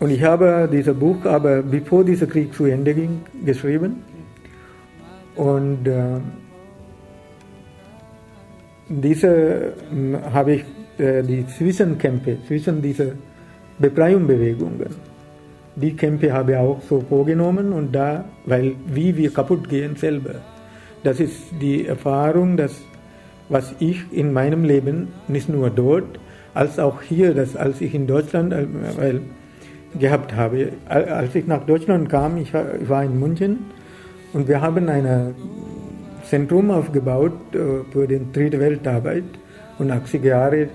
[0.00, 4.02] und ich habe dieses Buch aber bevor dieser Krieg zu Ende ging geschrieben.
[5.36, 6.20] Und äh,
[8.88, 9.72] diese äh,
[10.32, 10.64] habe ich
[10.98, 13.12] äh, die Zwischenkämpfe zwischen diesen
[13.78, 14.86] Befreiungsbewegungen,
[15.80, 20.36] die Kämpfe habe ich auch so vorgenommen und da, weil wie wir kaputt gehen selber,
[21.02, 22.82] das ist die Erfahrung, dass
[23.48, 26.20] was ich in meinem Leben nicht nur dort,
[26.54, 28.66] als auch hier, dass als ich in Deutschland, äh,
[28.96, 29.20] weil
[29.98, 30.70] gehabt habe.
[30.88, 33.58] Als ich nach Deutschland kam, ich war, in München
[34.32, 35.34] und wir haben ein
[36.24, 37.58] Zentrum aufgebaut äh,
[37.92, 39.24] für die dritte Weltarbeit
[39.78, 40.68] und 80 Jahre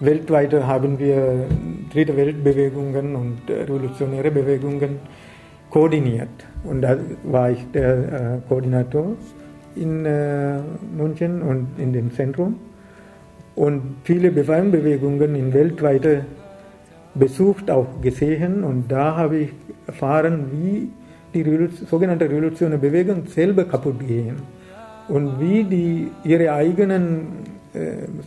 [0.00, 1.46] weltweit haben wir
[1.92, 4.98] dritte Weltbewegungen und äh, revolutionäre Bewegungen
[5.70, 6.28] koordiniert.
[6.64, 9.12] Und da war ich der äh, Koordinator
[9.76, 10.02] in
[10.96, 12.56] München und in dem Zentrum.
[13.54, 16.24] Und viele Befreiungsbewegungen in weltweiter
[17.14, 18.64] besucht, auch gesehen.
[18.64, 19.50] Und da habe ich
[19.86, 20.90] erfahren, wie
[21.34, 24.36] die Revolution, sogenannte revolutionäre Bewegung selber kaputt gehen
[25.08, 27.00] und wie die ihre eigenen
[27.44, 27.49] äh,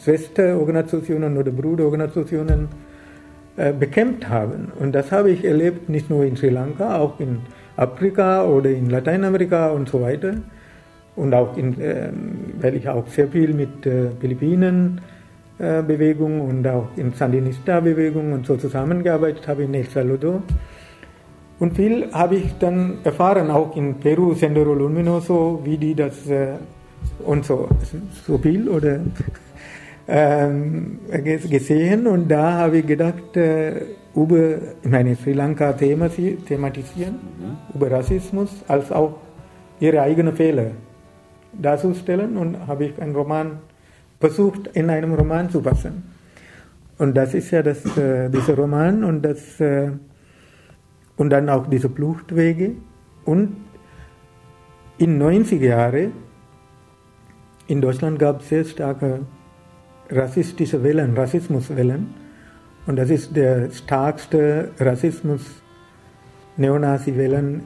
[0.03, 2.69] Schwesterorganisationen oder Bruderorganisationen
[3.55, 4.71] äh, bekämpft haben.
[4.79, 7.39] Und das habe ich erlebt, nicht nur in Sri Lanka, auch in
[7.77, 10.35] Afrika oder in Lateinamerika und so weiter.
[11.15, 12.09] Und auch in, äh,
[12.59, 15.01] weil ich auch sehr viel mit äh, Philippinen
[15.59, 20.41] äh, und auch in Sandinista-Bewegung und so zusammengearbeitet habe in El Salvador.
[21.59, 26.53] Und viel habe ich dann erfahren, auch in Peru, Sendero Luminoso, wie die das äh,
[27.25, 27.69] und so,
[28.25, 28.99] so viel oder
[30.07, 30.99] ähm,
[31.49, 32.07] gesehen.
[32.07, 33.81] Und da habe ich gedacht, äh,
[34.15, 37.75] über meine Sri Lanka thematisieren, mhm.
[37.75, 39.17] über Rassismus, als auch
[39.79, 40.71] ihre eigenen Fehler
[41.53, 42.37] darzustellen.
[42.37, 43.59] Und habe ich einen Roman
[44.19, 46.03] versucht in einem Roman zu fassen.
[46.97, 49.89] Und das ist ja das, äh, dieser Roman und, das, äh,
[51.17, 52.75] und dann auch diese Fluchtwege.
[53.25, 53.57] Und
[54.97, 56.11] in 90er Jahren
[57.73, 59.21] in Deutschland gab es sehr starke
[60.11, 62.13] rassistische Wellen, Rassismuswellen.
[62.85, 65.41] Und das ist der stärkste Rassismus,
[66.57, 67.63] Neonazi-Wellen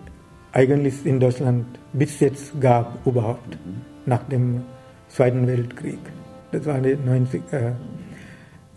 [0.54, 3.82] eigentlich in Deutschland bis jetzt gab überhaupt, mhm.
[4.06, 4.62] nach dem
[5.10, 6.00] Zweiten Weltkrieg.
[6.54, 7.42] Das war 90,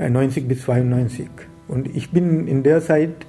[0.00, 1.28] äh, 90 bis 92.
[1.68, 3.24] Und ich bin in der Zeit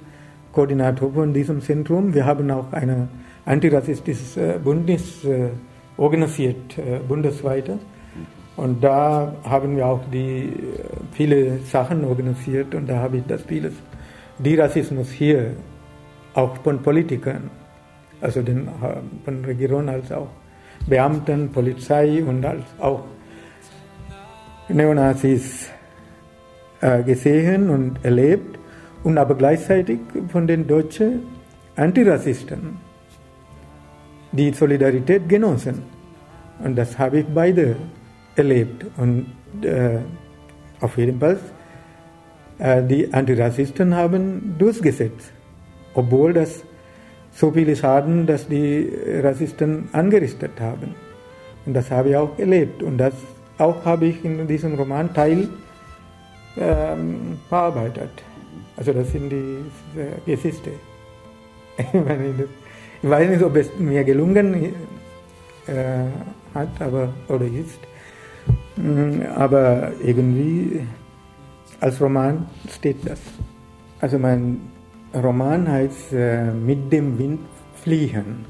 [0.50, 2.14] Koordinator von diesem Zentrum.
[2.14, 3.08] Wir haben auch ein
[3.44, 5.50] antirassistisches äh, Bündnis äh,
[5.96, 7.70] organisiert, äh, bundesweit.
[8.56, 10.52] Und da haben wir auch die, äh,
[11.12, 13.72] viele Sachen organisiert und da habe ich das vieles,
[14.38, 15.52] die Rassismus hier,
[16.34, 17.50] auch von Politikern,
[18.20, 18.70] also den, äh,
[19.24, 20.28] von Regierung als auch
[20.86, 23.04] Beamten, Polizei und als auch
[24.68, 25.70] Neonazis
[26.80, 28.58] äh, gesehen und erlebt
[29.04, 31.22] und aber gleichzeitig von den deutschen
[31.76, 32.76] Antirassisten
[34.32, 35.82] die Solidarität genossen.
[36.64, 37.76] Und das habe ich beide
[38.36, 38.86] erlebt.
[38.96, 39.26] Und
[39.62, 39.98] äh,
[40.80, 41.38] auf jeden Fall,
[42.58, 45.32] äh, die Antirassisten haben durchgesetzt,
[45.94, 46.64] obwohl das
[47.32, 48.90] so viele Schaden, dass die
[49.22, 50.94] Rassisten angerichtet haben.
[51.64, 52.82] Und das habe ich auch erlebt.
[52.82, 53.14] Und das
[53.58, 55.48] auch habe ich in diesem Roman Teil
[56.58, 58.10] ähm, bearbeitet.
[58.76, 59.64] Also das sind die
[59.98, 60.70] äh, Geschichte.
[63.04, 64.54] Ich weiß nicht, ob es mir gelungen
[65.66, 66.04] äh,
[66.54, 67.80] hat aber, oder ist.
[68.76, 70.80] Mm, aber irgendwie
[71.80, 73.20] als Roman steht das.
[74.00, 74.60] Also mein
[75.14, 77.40] Roman heißt äh, Mit dem Wind
[77.74, 78.44] fliehen.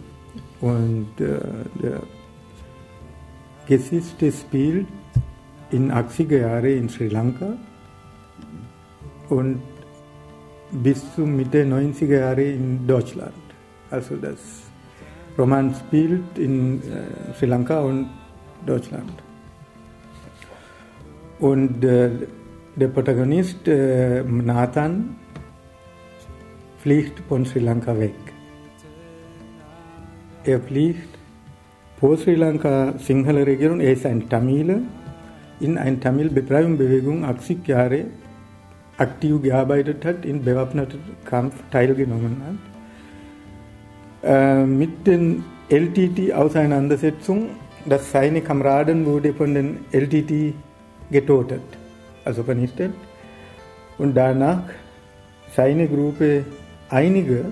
[0.60, 1.40] Und äh,
[1.82, 2.02] der
[3.66, 4.86] Geschichte spielt
[5.70, 7.54] in 80er Jahren in Sri Lanka
[9.28, 9.62] und
[10.70, 13.32] bis zum Mitte 90er Jahre in Deutschland.
[13.90, 14.38] Also das
[15.38, 18.08] Roman spielt in äh, Sri Lanka und
[18.66, 19.12] Deutschland.
[21.42, 22.08] Und äh,
[22.76, 25.16] der Protagonist äh, Nathan
[26.78, 28.14] fliegt von Sri Lanka weg.
[30.44, 31.18] Er fliegt
[31.98, 34.82] vor Sri Lanka Sinhala Region, er ist ein Tamiler,
[35.58, 38.04] in einer Tamil-Befreiungsbewegung 80 Jahre
[38.98, 42.36] aktiv gearbeitet hat, in bewaffnetem Kampf teilgenommen
[44.22, 44.30] hat.
[44.30, 47.50] Äh, mit den LTT-Auseinandersetzungen,
[47.86, 50.54] dass seine Kameraden wurde von den LTT
[51.12, 51.62] getötet,
[52.24, 52.92] also vernichtet.
[53.98, 54.62] Und danach
[55.54, 56.44] seine Gruppe,
[56.88, 57.44] einige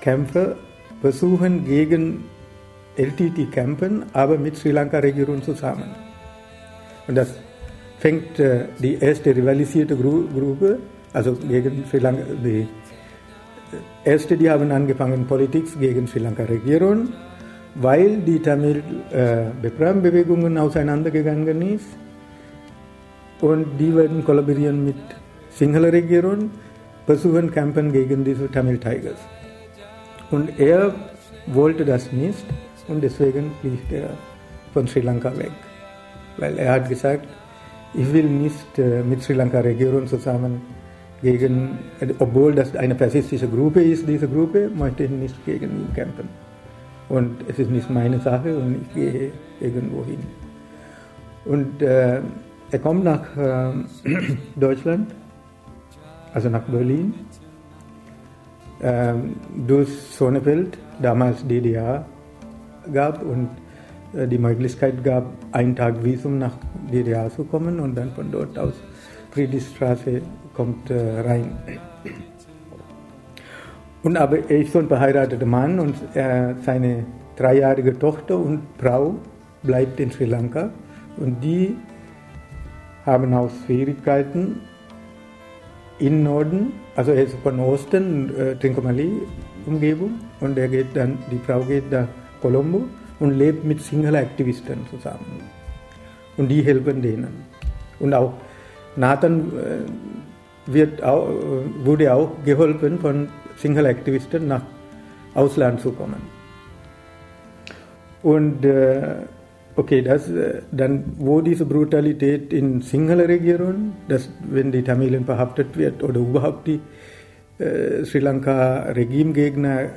[0.00, 0.56] Kämpfer
[1.00, 2.24] versuchen gegen
[2.96, 5.94] LTT kämpfen, aber mit Sri Lanka-Regierung zusammen.
[7.08, 7.34] Und das
[7.98, 10.78] fängt äh, die erste rivalisierte Gru Gruppe,
[11.12, 12.66] also gegen Sri Lanka, die äh,
[14.04, 17.08] erste, die haben angefangen Politik gegen Sri Lanka-Regierung,
[17.76, 21.86] weil die Tamil-Befreiungsbewegungen äh, auseinandergegangen ist
[23.42, 24.96] und die werden kollaborieren mit
[25.50, 26.50] Sinhala-Regierung,
[27.04, 29.18] versuchen kämpfen gegen diese Tamil Tigers.
[30.30, 30.94] Und er
[31.48, 32.46] wollte das nicht
[32.88, 34.10] und deswegen fliegt er
[34.72, 35.50] von Sri Lanka weg.
[36.38, 37.26] Weil er hat gesagt,
[37.94, 40.62] ich will nicht äh, mit Sri Lanka-Regierung zusammen
[41.20, 41.78] gegen,
[42.18, 46.28] obwohl das eine faschistische Gruppe ist, diese Gruppe, möchte ich nicht gegen ihn kämpfen.
[47.08, 50.20] Und es ist nicht meine Sache und ich gehe irgendwo hin.
[51.44, 52.20] Und äh,
[52.72, 53.72] er kommt nach äh,
[54.56, 55.14] Deutschland,
[56.32, 57.14] also nach Berlin,
[58.80, 59.12] äh,
[59.66, 62.06] durch Sonnefeld, damals DDR,
[62.92, 63.50] gab und
[64.14, 66.54] äh, die Möglichkeit gab, einen Tag Visum nach
[66.90, 68.74] DDR zu kommen und dann von dort aus
[69.32, 70.22] Friedrichstraße
[70.54, 71.52] kommt äh, rein.
[74.02, 77.04] Und aber er ist schon verheirateter Mann und äh, seine
[77.36, 79.14] dreijährige Tochter und Frau
[79.62, 80.70] bleibt in Sri Lanka
[81.18, 81.76] und die
[83.04, 84.60] haben auch Schwierigkeiten
[85.98, 91.60] im Norden, also er ist von Osten, äh, Trincomalee-Umgebung und er geht dann, die Frau
[91.60, 92.08] geht nach
[92.40, 92.84] Colombo
[93.20, 95.42] und lebt mit Sinhala-Aktivisten zusammen.
[96.36, 97.44] Und die helfen denen.
[98.00, 98.32] Und auch
[98.96, 104.62] Nathan äh, wird auch, äh, wurde auch geholfen von Sinhala-Aktivisten nach
[105.34, 106.22] Ausland zu kommen.
[108.22, 109.14] Und äh,
[109.76, 110.30] okay, das,
[110.70, 116.80] dann wo diese Brutalität in Sinhala-Region, dass wenn die Tamilen verhaftet wird oder überhaupt die
[117.58, 119.90] äh, Sri Lanka-Regimegegner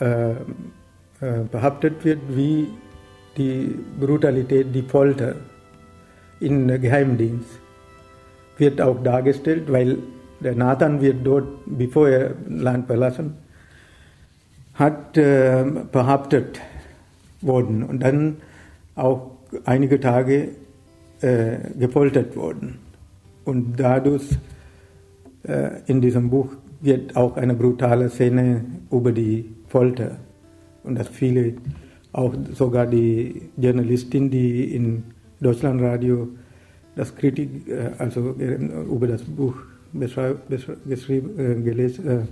[0.00, 0.34] äh, äh,
[1.50, 2.68] behauptet wird, wie
[3.36, 5.34] die Brutalität, die Folter
[6.40, 7.60] im Geheimdienst
[8.58, 9.98] wird auch dargestellt, weil
[10.40, 13.34] der Nathan wird dort, bevor er Land verlassen
[14.74, 16.60] hat, äh, behauptet
[17.40, 17.82] worden.
[17.82, 18.36] Und dann
[18.98, 19.30] auch
[19.64, 20.50] einige Tage
[21.20, 22.78] äh, gefoltert worden.
[23.44, 24.28] Und dadurch
[25.44, 26.48] äh, in diesem Buch
[26.80, 30.16] wird auch eine brutale Szene über die Folter
[30.84, 31.54] und dass viele,
[32.12, 35.04] auch sogar die Journalistin, die in
[35.40, 36.28] Deutschlandradio
[36.96, 39.54] das Kritik, äh, also äh, über das Buch
[39.92, 42.28] geschrieben, äh, gelesen,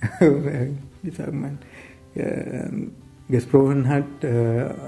[1.02, 1.58] wie sagt man,
[3.30, 4.04] gesprochen hat,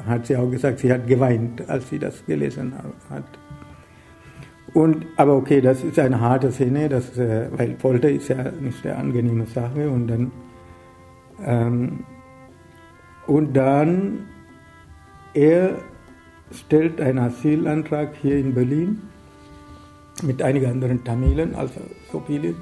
[0.07, 2.75] hat sie auch gesagt, sie hat geweint, als sie das gelesen
[3.09, 3.25] hat.
[4.75, 8.97] Und, aber okay, das ist eine harte Szene, das, weil Folter ist ja nicht eine
[8.97, 10.33] angenehme Sache und dann
[11.45, 12.05] ähm,
[13.27, 14.27] und dann,
[15.35, 15.79] er
[16.51, 19.03] stellt einen Asylantrag hier in Berlin
[20.23, 21.81] mit einigen anderen Tamilen, also
[22.11, 22.55] so viele,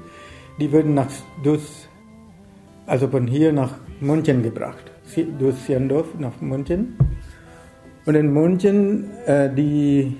[0.59, 1.09] die werden nach,
[1.43, 1.87] durch,
[2.85, 4.90] also von hier nach München gebracht,
[5.39, 6.95] durch Siendorf nach München.
[8.05, 10.17] Und in München, äh, die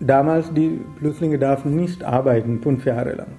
[0.00, 3.32] damals die Flüchtlinge darfen nicht arbeiten, fünf Jahre lang.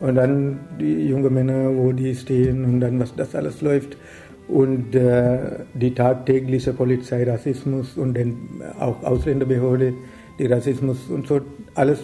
[0.00, 3.96] Und dann die jungen Männer, wo die stehen und dann was das alles läuft.
[4.48, 5.38] und äh,
[5.74, 9.94] die tagtägliche Polizeirassismus und den, auch Ausländerbehörde,
[10.38, 11.40] die Rassismus und so,
[11.74, 12.00] alles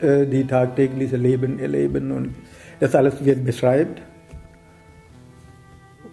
[0.00, 2.34] äh, die tagtägliche Leben erleben und
[2.80, 4.02] das alles wird beschreibt.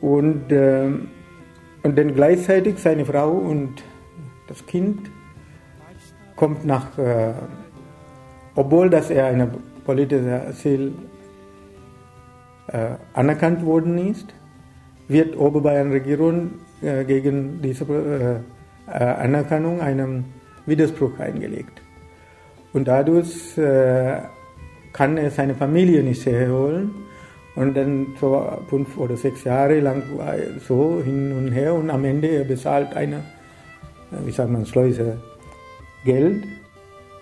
[0.01, 0.89] Und, äh,
[1.83, 3.83] und dann gleichzeitig seine Frau und
[4.47, 5.09] das Kind
[6.35, 7.33] kommt nach, äh,
[8.55, 9.49] obwohl dass er eine
[9.85, 10.93] politische Asyl
[12.67, 14.33] äh, anerkannt worden ist,
[15.07, 18.35] wird Oberbayern-Regierung äh, gegen diese äh,
[18.91, 20.25] äh, Anerkennung einen
[20.65, 21.81] Widerspruch eingelegt.
[22.73, 23.55] Und dadurch
[24.93, 26.91] kann er seine Familie nicht herholen.
[27.55, 30.03] Und dann so fünf oder sechs Jahre lang
[30.67, 33.17] so hin und her und am Ende er bezahlt eine,
[34.11, 35.17] äh, wie sagt man, Schleuse
[36.05, 36.43] Geld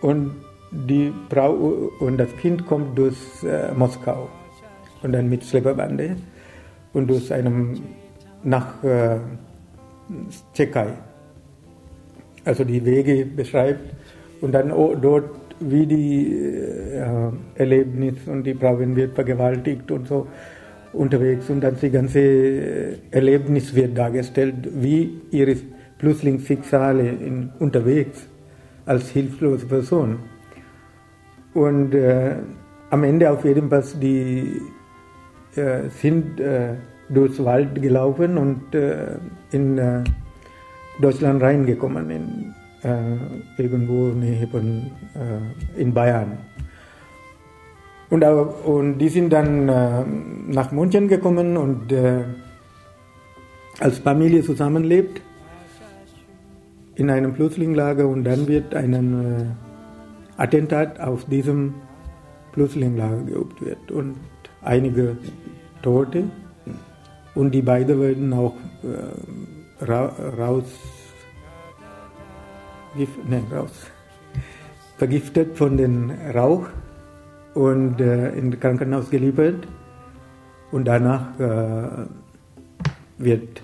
[0.01, 0.35] und
[0.71, 1.53] die Frau
[1.99, 4.29] und das Kind kommt durch äh, Moskau
[5.01, 6.15] und dann mit Schlepperbande
[6.93, 7.81] und durch einem
[8.43, 9.17] nach äh,
[10.53, 10.93] Tschechei.
[12.45, 13.93] Also die Wege beschreibt
[14.41, 20.27] und dann dort wie die äh, Erlebnis und die Frau wird vergewaltigt und so
[20.93, 25.55] unterwegs und dann die ganze äh, Erlebnis wird dargestellt, wie ihre
[26.99, 28.27] in, unterwegs
[28.85, 30.19] als hilflose Person.
[31.53, 32.35] Und äh,
[32.89, 34.61] am Ende auf jeden Fall die
[35.55, 36.75] äh, sind äh,
[37.09, 39.17] durchs Wald gelaufen und äh,
[39.51, 40.03] in äh,
[41.01, 42.53] Deutschland reingekommen, in,
[42.83, 44.11] äh, irgendwo
[44.51, 46.37] von, äh, in Bayern.
[48.09, 49.67] Und, und die sind dann
[50.47, 51.93] nach München gekommen und
[53.79, 55.21] als Familie zusammenlebt
[56.95, 59.55] in einem Flüchtlingslager und dann wird ein
[60.37, 61.75] Attentat auf diesem
[62.53, 64.15] Flüchtlingslager geübt wird und
[64.63, 65.15] einige
[65.83, 66.23] Tote
[67.35, 70.65] und die beiden werden auch äh, ra raus,
[72.95, 73.89] ne, raus
[74.99, 76.67] vergiftet von dem Rauch
[77.53, 79.65] und äh, in Krankenhaus geliefert
[80.71, 82.05] und danach äh,
[83.17, 83.61] wird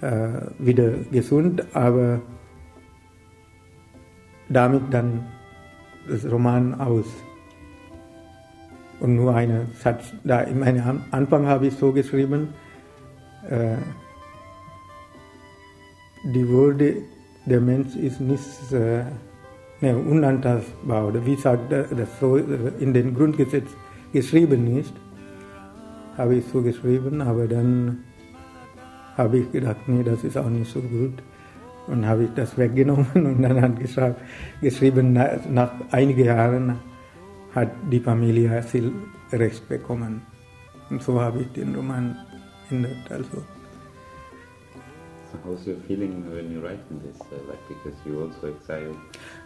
[0.00, 0.28] äh,
[0.60, 2.20] wieder gesund, aber
[4.48, 5.26] damit dann
[6.08, 7.06] das Roman aus.
[9.00, 12.54] Und nur einen Satz, da meinem Anfang habe ich so geschrieben,
[13.48, 13.76] äh,
[16.24, 17.02] die Würde
[17.48, 19.04] der Mensch ist nicht äh,
[19.80, 22.42] ne, unantastbar, oder wie sagt das so äh,
[22.78, 23.68] in den Grundgesetz
[24.12, 24.92] geschrieben ist,
[26.16, 27.98] habe ich so geschrieben, aber dann
[29.16, 31.14] habe ich gedacht, nee, das ist auch nicht so gut.
[31.86, 33.72] Und habe ich das weggenommen und dann hat
[34.60, 36.76] geschrieben, nach, nach einigen Jahren
[37.54, 40.22] hat die Familie Asylrecht bekommen.
[40.90, 42.16] Und so habe ich den Roman
[42.70, 43.10] ändert.
[43.10, 43.57] Also.
[45.30, 47.20] So how's your feeling when you writing this?
[47.20, 48.96] Uh, like because you also exiled?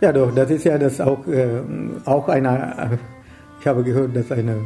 [0.01, 1.61] Ja, doch, das ist ja das auch, äh,
[2.05, 2.99] auch eine,
[3.61, 4.57] ich habe gehört, dass eine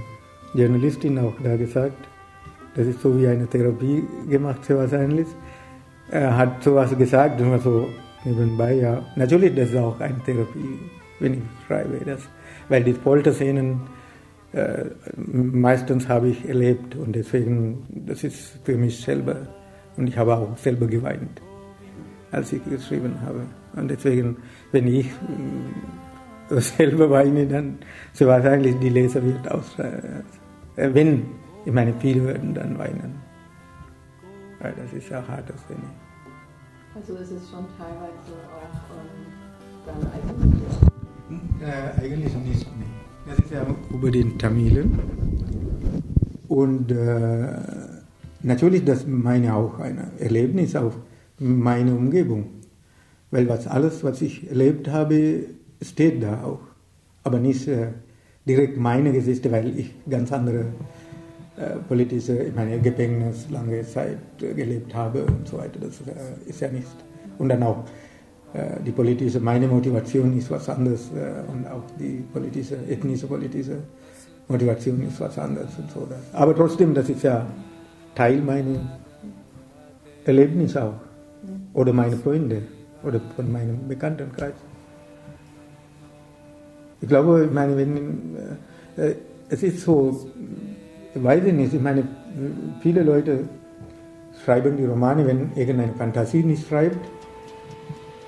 [0.54, 2.08] Journalistin auch da gesagt,
[2.74, 5.26] das ist so wie eine Therapie gemacht, so wahrscheinlich.
[6.10, 7.88] Er hat sowas gesagt, immer so
[8.24, 9.02] nebenbei, ja.
[9.16, 10.78] Natürlich, das ist auch eine Therapie,
[11.18, 12.28] wenn ich schreibe das
[12.68, 13.80] weil die Folterszenen
[14.52, 14.84] äh,
[15.16, 19.46] meistens habe ich erlebt und deswegen, das ist für mich selber
[19.96, 21.40] und ich habe auch selber geweint,
[22.30, 23.42] als ich geschrieben habe.
[23.74, 24.36] Und deswegen,
[24.72, 25.06] wenn ich
[26.50, 27.78] äh, selber weine, dann
[28.12, 30.22] so wahrscheinlich die Leser wird aus, äh,
[30.76, 31.26] wenn,
[31.64, 33.14] ich meine, viele würden dann weinen.
[34.60, 35.80] Weil das ist ja harte Szene.
[36.94, 39.26] Also ist es schon teilweise auch ähm,
[39.84, 40.96] dann eigentlich
[41.60, 42.66] äh, eigentlich nicht.
[42.78, 42.84] Nee.
[43.26, 44.98] Das ist ja über den Tamilen.
[46.48, 47.95] Und äh,
[48.46, 50.96] natürlich, das meine auch ein Erlebnis auf
[51.38, 52.46] meine Umgebung.
[53.30, 55.46] Weil was alles, was ich erlebt habe,
[55.82, 56.60] steht da auch.
[57.24, 57.88] Aber nicht äh,
[58.46, 60.66] direkt meine Geschichte, weil ich ganz andere
[61.56, 65.80] äh, politische, ich meine, Gefängnis lange Zeit gelebt habe und so weiter.
[65.80, 66.86] Das äh, ist ja nicht.
[67.38, 67.84] Und dann auch
[68.52, 73.78] äh, die politische, meine Motivation ist was anderes äh, und auch die politische, ethnische politische
[74.48, 76.06] Motivation ist was anderes und so.
[76.32, 77.44] Aber trotzdem, das ist ja
[78.16, 78.80] Teil meiner
[80.24, 80.94] Erlebnisse auch.
[81.74, 82.62] Oder meine Freunde
[83.04, 84.54] oder von meinem Bekanntenkreis.
[87.00, 88.36] Ich glaube, ich meine, wenn,
[88.96, 89.14] äh,
[89.48, 90.28] es ist so,
[91.14, 92.04] ich weiß ich nicht, ich meine,
[92.80, 93.44] viele Leute
[94.44, 97.04] schreiben die Romane, wenn irgendeine Fantasie nicht schreibt,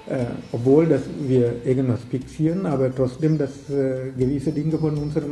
[0.08, 5.26] äh, obwohl dass wir irgendwas fixieren, aber trotzdem, dass äh, gewisse Dinge von unserer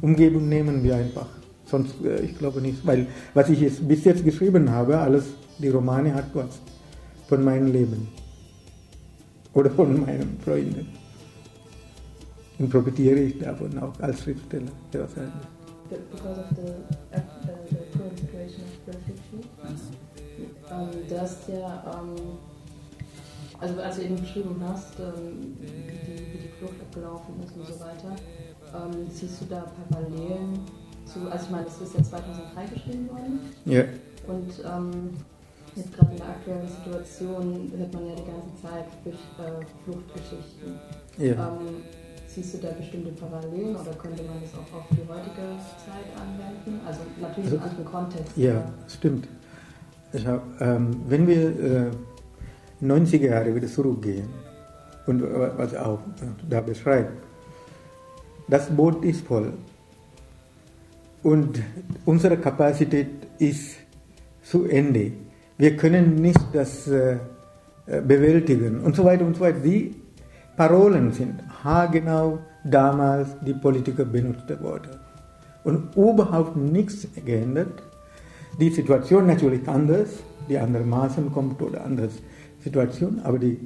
[0.00, 1.43] Umgebung nehmen wir einfach.
[1.74, 5.24] Sonst, äh, ich glaube nicht, weil was ich jetzt, bis jetzt geschrieben habe, alles,
[5.58, 6.60] die Romane hat was
[7.26, 8.06] von meinem Leben
[9.54, 10.86] oder von meinen Freunden.
[12.60, 14.70] Und profitiere ich davon auch als Schriftsteller.
[14.92, 15.00] Ja,
[15.90, 16.44] Because
[17.98, 18.54] refugee,
[20.70, 22.38] ähm, du hast ja, ähm,
[23.58, 27.66] also als du eben beschrieben hast, ähm, wie, die, wie die Flucht abgelaufen ist und
[27.66, 28.14] so weiter,
[28.74, 30.60] ähm, siehst du da Parallelen
[31.06, 33.40] zu, also ich meine, das ist ja 2003 geschrieben worden.
[33.64, 33.84] Ja.
[34.26, 35.10] Und ähm,
[35.76, 40.80] jetzt gerade in der aktuellen Situation hört man ja die ganze Zeit äh, Fluchtgeschichten.
[41.18, 41.32] Ja.
[41.32, 41.82] Ähm,
[42.26, 46.80] siehst du da bestimmte Parallelen oder könnte man das auch auf die heutige Zeit anwenden?
[46.86, 48.36] Also natürlich also, in anderen Kontext.
[48.36, 49.28] Ja, stimmt.
[50.24, 51.90] Hab, ähm, wenn wir äh,
[52.82, 54.28] 90er Jahre wieder zurückgehen
[55.06, 55.98] und äh, was auch
[56.48, 57.12] da beschreibt,
[58.48, 59.52] das Boot ist voll
[61.24, 61.60] und
[62.04, 63.08] unsere Kapazität
[63.38, 63.76] ist
[64.42, 65.12] zu Ende.
[65.56, 67.16] Wir können nicht das äh,
[67.86, 69.60] bewältigen und so weiter und so weiter.
[69.60, 69.96] Die
[70.56, 75.00] Parolen sind haargenau damals die Politiker benutzte Worte.
[75.64, 77.82] Und überhaupt nichts geändert.
[78.60, 80.10] Die Situation natürlich anders,
[80.48, 82.10] die andere Maßen kommt oder andere
[82.62, 83.58] Situation, aber die,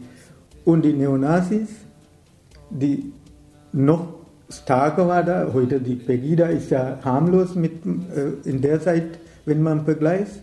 [0.64, 1.68] und die Neonazis,
[2.70, 3.12] die
[3.72, 4.17] noch
[4.48, 9.62] stärker war da, heute die Pegida ist ja harmlos mit, äh, in der Zeit, wenn
[9.62, 10.42] man vergleicht,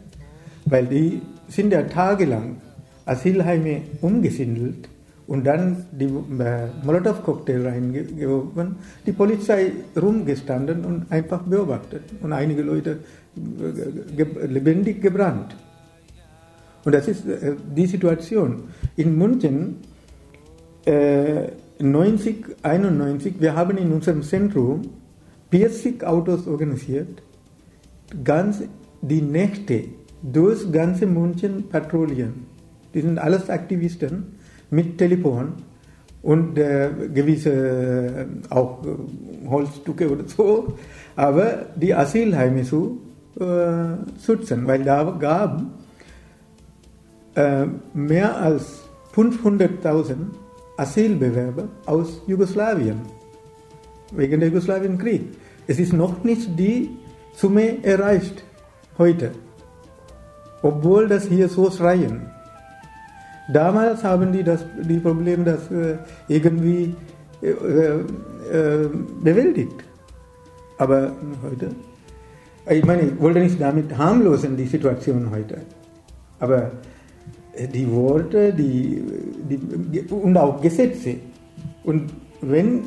[0.66, 2.58] weil die sind ja tagelang
[3.06, 4.90] Asylheime umgesindelt
[5.28, 8.76] und dann die äh, Molotow-Cocktail reingeworfen,
[9.06, 13.00] die Polizei rumgestanden und einfach beobachtet und einige Leute
[13.36, 15.56] äh, ge lebendig gebrannt.
[16.84, 18.66] Und das ist äh, die Situation.
[18.96, 19.78] In München
[20.86, 21.48] äh,
[21.80, 24.82] 90, 91, wir haben in unserem Zentrum
[25.52, 27.22] 40 Autos organisiert,
[28.24, 28.64] ganz
[29.02, 29.86] die Nächte
[30.22, 32.46] durch ganze München patrouillieren.
[32.94, 34.38] Die sind alles Aktivisten
[34.70, 35.54] mit Telefon
[36.22, 40.74] und äh, gewisse äh, auch äh, Holzstücke oder so,
[41.16, 43.00] aber die Asylheime zu
[43.40, 45.62] äh, schützen, weil da gab
[47.36, 50.16] äh, mehr als 500.000
[50.78, 53.02] Asylbewerber aus Jugoslawien
[54.12, 55.24] wegen der Jugoslawienkrieg.
[55.68, 56.90] Es ist noch nicht die
[57.34, 58.44] Summe erreicht
[58.98, 59.32] heute,
[60.62, 62.30] obwohl das hier so schreien.
[63.52, 65.98] Damals haben die das, die Probleme das äh,
[66.28, 66.96] irgendwie
[67.42, 68.90] äh, äh,
[69.22, 69.84] bewältigt.
[70.78, 71.12] Aber
[71.44, 71.70] heute,
[72.70, 75.62] ich meine, ich wollte nicht damit harmlosen, die Situation heute.
[76.40, 76.72] Aber
[77.74, 79.04] die Worte die,
[79.50, 81.16] die, und auch Gesetze.
[81.84, 82.84] Und wenn,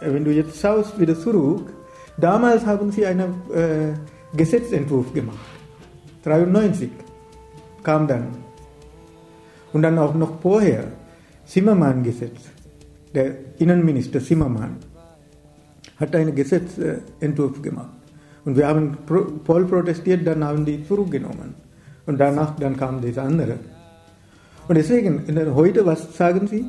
[0.00, 1.72] wenn du jetzt schaust wieder zurück,
[2.16, 3.92] damals haben sie einen äh,
[4.36, 5.38] Gesetzentwurf gemacht.
[6.24, 6.90] 93
[7.82, 8.28] kam dann
[9.72, 10.84] und dann auch noch vorher,
[11.44, 12.40] Zimmermann-Gesetz,
[13.14, 14.76] der Innenminister Zimmermann
[15.98, 17.90] hat einen Gesetzentwurf gemacht.
[18.44, 18.96] Und wir haben
[19.44, 21.54] voll protestiert, dann haben die zurückgenommen.
[22.06, 23.58] Und danach dann kam das andere.
[24.66, 26.64] Und deswegen, heute, was sagen Sie?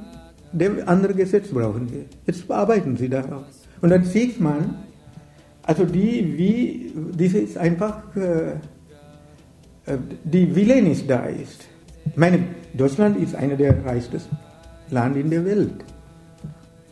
[0.52, 2.06] Der andere Gesetz brauchen wir.
[2.26, 3.44] Jetzt arbeiten Sie darauf.
[3.82, 4.84] Und dann sieht man,
[5.64, 8.52] also die, wie, diese ist einfach, äh,
[9.86, 11.68] äh die Wille nicht da ist.
[12.06, 12.40] Ich meine,
[12.74, 14.22] Deutschland ist einer der reichsten
[14.90, 15.86] Länder in der Welt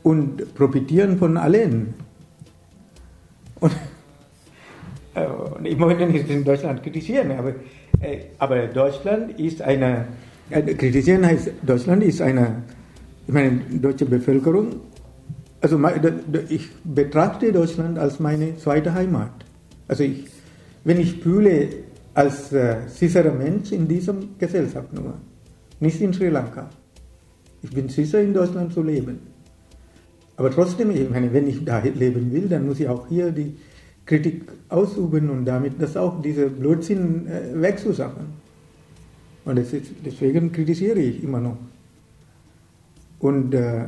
[0.01, 1.93] und profitieren von allen.
[3.59, 3.73] Und,
[5.15, 5.27] äh,
[5.63, 7.53] ich möchte nicht in Deutschland kritisieren, aber,
[8.01, 10.07] äh, aber Deutschland ist eine,
[10.49, 12.63] kritisieren heißt, Deutschland ist eine,
[13.27, 14.81] ich meine, deutsche Bevölkerung,
[15.61, 15.79] also
[16.49, 19.31] ich betrachte Deutschland als meine zweite Heimat.
[19.87, 20.25] Also ich,
[20.83, 21.69] wenn ich fühle,
[22.13, 25.15] als äh, sicherer Mensch in dieser Gesellschaft nur,
[25.79, 26.69] nicht in Sri Lanka.
[27.61, 29.19] Ich bin sicher, in Deutschland zu leben.
[30.35, 33.55] Aber trotzdem, ich meine, wenn ich da leben will, dann muss ich auch hier die
[34.05, 38.42] Kritik ausüben und damit das auch diese Blödsinn äh, wegzuschaffen.
[39.45, 39.59] Und
[40.05, 41.57] deswegen kritisiere ich immer noch.
[43.19, 43.85] Und, äh,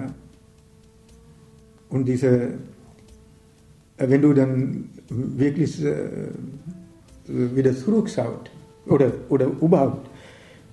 [1.89, 2.29] und diese,
[3.97, 6.29] äh, wenn du dann wirklich äh,
[7.27, 8.49] wieder zurückschaut
[8.87, 10.09] oder, oder überhaupt.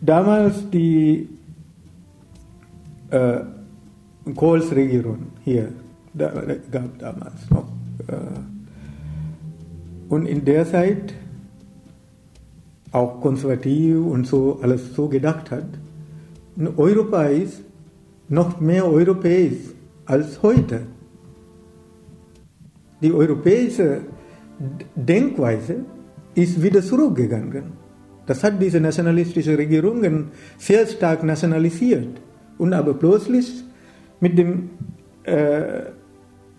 [0.01, 1.29] Damals die
[3.11, 3.41] äh,
[4.35, 5.69] Kohls-Regierung hier
[6.15, 6.33] da,
[6.71, 7.69] gab damals noch.
[8.09, 8.15] Äh,
[10.09, 11.15] und in der Zeit
[12.93, 15.67] auch konservativ und so alles so gedacht hat.
[16.77, 17.63] Europa ist
[18.29, 19.73] noch mehr europäisch
[20.07, 20.83] als heute.
[23.03, 24.03] Die europäische
[24.95, 25.77] Denkweise
[26.35, 27.73] ist wieder zurückgegangen.
[28.27, 30.29] Das hat diese nationalistische Regierungen
[30.59, 32.21] sehr stark nationalisiert.
[32.59, 33.65] Und aber plötzlich
[34.21, 34.71] mit dem
[35.25, 35.83] äh,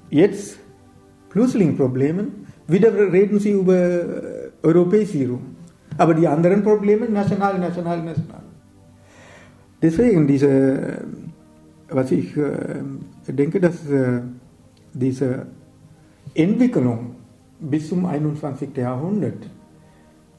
[0.09, 0.57] jetzt
[1.29, 5.52] Flüchtlingsproblemen wieder reden sie über äh, Europäisierung.
[5.97, 8.41] Aber die anderen Probleme national, national, national.
[9.81, 10.99] Deswegen diese,
[11.89, 12.81] was ich äh,
[13.27, 14.21] denke, dass äh,
[14.93, 15.45] diese
[16.33, 17.15] Entwicklung
[17.59, 18.75] bis zum 21.
[18.77, 19.45] Jahrhundert,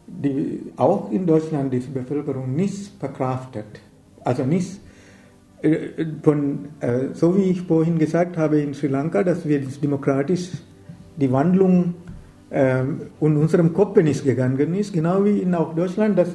[0.07, 3.81] die auch in Deutschland diese Bevölkerung nicht verkraftet,
[4.25, 4.81] also nicht
[5.63, 6.69] äh, von,
[7.13, 10.53] so wie ich vorhin gesagt habe in Sri Lanka, dass wir demokratisch
[11.17, 11.95] die Wandlung
[12.55, 12.85] äh,
[13.21, 16.31] in unserem Kopf nicht gegangen ist, genau wie in auch Deutschland, dass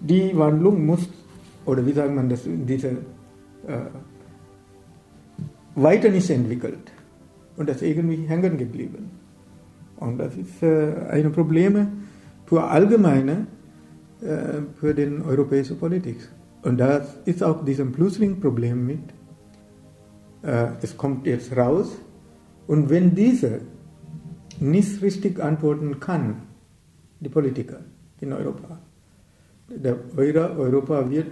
[0.00, 1.08] die Wandlung muss,
[1.66, 3.90] oder wie sagt man das, diese äh,
[5.74, 6.92] weiter nicht entwickelt
[7.56, 9.10] und das irgendwie hängen geblieben.
[9.96, 11.88] Und das ist äh, ein Problem
[12.46, 13.48] für allgemeine,
[14.20, 16.18] äh, für den europäische Politik.
[16.62, 19.00] Und da ist auch dieses Flüchtlingsproblem mit.
[20.42, 21.98] Äh, es kommt jetzt raus.
[22.68, 23.60] Und wenn diese
[24.60, 26.42] nicht richtig antworten kann,
[27.20, 27.80] die Politiker
[28.20, 28.78] in Europa,
[29.68, 31.30] der Europa wird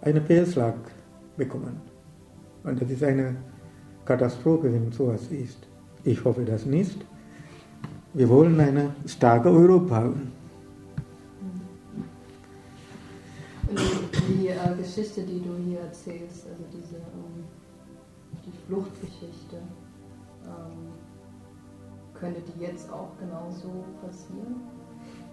[0.00, 0.74] einen Fehlschlag
[1.36, 1.80] bekommen.
[2.64, 3.36] Und das ist eine
[4.04, 5.58] Katastrophe, wenn sowas ist.
[6.04, 7.04] Ich hoffe das nicht.
[8.14, 10.12] Wir wollen eine starke Europa.
[14.28, 17.44] Die äh, Geschichte, die du hier erzählst, also diese ähm,
[18.44, 19.56] die Fluchtgeschichte,
[22.22, 24.62] könnte die jetzt auch genauso passieren?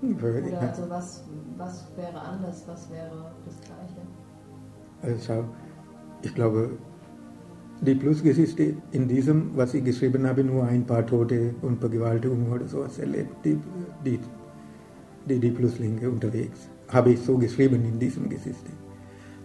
[0.01, 1.23] Oder also was,
[1.57, 4.01] was wäre anders, was wäre das Gleiche?
[5.03, 5.45] Also
[6.23, 6.71] ich glaube,
[7.81, 12.67] die Plusgeschichte in diesem, was ich geschrieben habe, nur ein paar Tote und Vergewaltigungen oder
[12.67, 13.59] sowas erlebt, die,
[14.03, 14.19] die,
[15.29, 16.69] die, die Pluslinke unterwegs.
[16.87, 18.71] Habe ich so geschrieben in diesem Geschichte.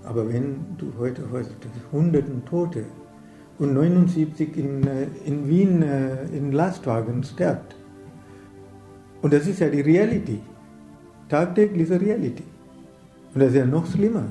[0.02, 1.54] Aber wenn du heute hörst,
[1.92, 2.84] hunderten Tote
[3.58, 7.76] und 79 in, äh, in Wien äh, in Lastwagen stirbt,
[9.22, 10.42] und das ist ja die Realität,
[11.28, 12.46] tagtägliche Realität.
[13.32, 14.24] Und das ist ja noch schlimmer.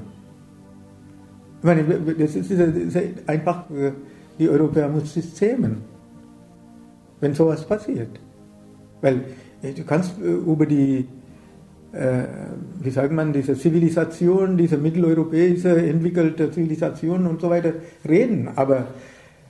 [1.59, 2.97] Ich meine, das ist, das ist
[3.28, 3.91] einfach, äh,
[4.38, 5.78] die Europäer müssen sich zähmen,
[7.19, 8.19] wenn sowas passiert.
[9.01, 9.24] Weil
[9.61, 11.07] du kannst über die
[11.93, 12.24] äh,
[12.82, 17.74] wie sagt man, diese Zivilisation, diese mitteleuropäische entwickelte Zivilisation und so weiter
[18.07, 18.49] reden.
[18.55, 18.88] Aber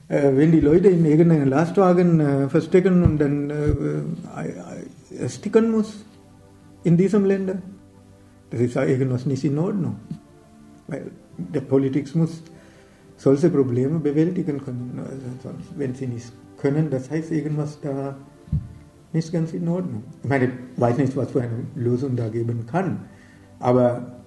[0.08, 6.04] äh, wenn die Leute in irgendeinen Lastwagen äh, verstecken und dann äh, ersticken muss
[6.82, 7.56] in diesem Länder,
[8.50, 9.96] das ist ja irgendwas nicht in Ordnung.
[10.88, 12.42] Weil der Politik muss
[13.16, 15.00] solche Probleme bewältigen können.
[15.02, 18.16] Also wenn sie nicht können, das heißt irgendwas da
[19.14, 20.02] nicht ganz in Ordnung.
[20.22, 23.06] Ich meine, ich weiß nicht, was für eine Lösung da geben kann,
[23.60, 24.20] aber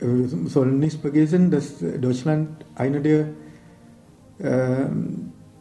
[0.00, 3.26] wir sollen nicht vergessen, dass Deutschland einer der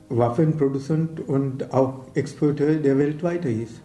[0.09, 3.81] Waffenproduzent und auch Exporteur der weltweit ist.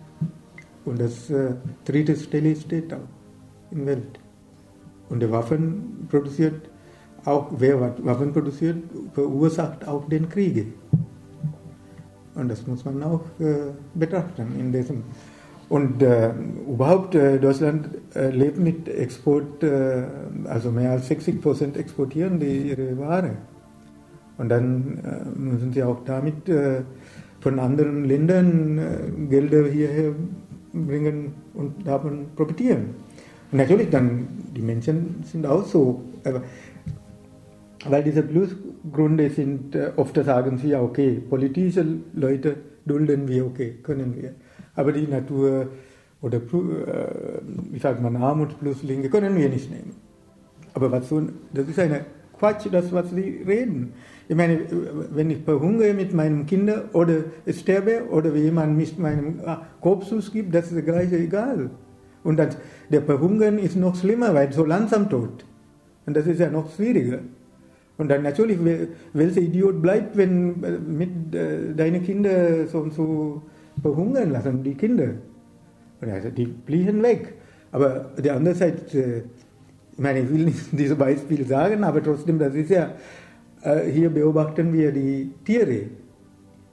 [0.85, 2.99] Und das äh, dritte Stelle steht auch
[3.71, 4.21] in der Welt.
[5.09, 6.71] Und der Waffen produziert
[7.25, 8.79] auch, wer Waffen produziert,
[9.13, 10.67] verursacht auch den Kriege.
[12.35, 15.05] Und das muss man auch äh, betrachten in diesem.
[15.69, 16.33] Und äh,
[16.69, 20.03] überhaupt, äh, Deutschland äh, lebt mit Export, äh,
[20.45, 23.37] also mehr als 60 Prozent exportieren die ihre Ware.
[24.43, 26.51] Und dann äh, müssen sie auch damit
[27.41, 30.13] von anderen Ländern Gelder hierher
[30.73, 32.87] bringen und davon profitieren.
[33.53, 34.27] Und natürlich dann,
[34.57, 36.03] die Menschen sind auch so.
[36.25, 36.43] Aber
[37.89, 41.85] weil diese Plusgründe sind, äh, oft sagen sie, ja, okay, politische
[42.15, 44.33] Leute dulden wir, okay, können wir.
[44.75, 45.69] Aber die Natur
[46.21, 46.41] oder, äh,
[47.71, 49.95] wie sagt man, Armutsflüchtlinge können wir nicht nehmen.
[50.75, 51.23] Aber was so,
[51.53, 52.07] das ist eine
[52.43, 53.93] Quatsch, das, was sie reden.
[54.29, 54.59] Ich meine,
[55.15, 60.53] wenn ich verhungere mit meinen Kindern oder sterbe oder jemand mich meinem ah, Kopfschuss gibt,
[60.53, 61.71] das ist gleich egal.
[62.25, 62.57] Und das,
[62.91, 65.45] der Verhungern ist noch schlimmer, weil so langsam tot.
[66.05, 67.21] Und das ist ja noch schwieriger.
[67.97, 68.59] Und dann natürlich,
[69.13, 73.43] welcher Idiot bleibt, wenn äh, mit äh, deine Kinder so und so
[73.81, 75.11] verhungern lassen, die Kinder.
[76.01, 77.35] Also die fliehen weg.
[77.71, 79.23] Aber der andere Seite, äh,
[79.95, 82.93] ich meine, ich will nicht dieses Beispiel sagen, aber trotzdem, das ist ja,
[83.63, 85.83] äh, hier beobachten wir die Tiere.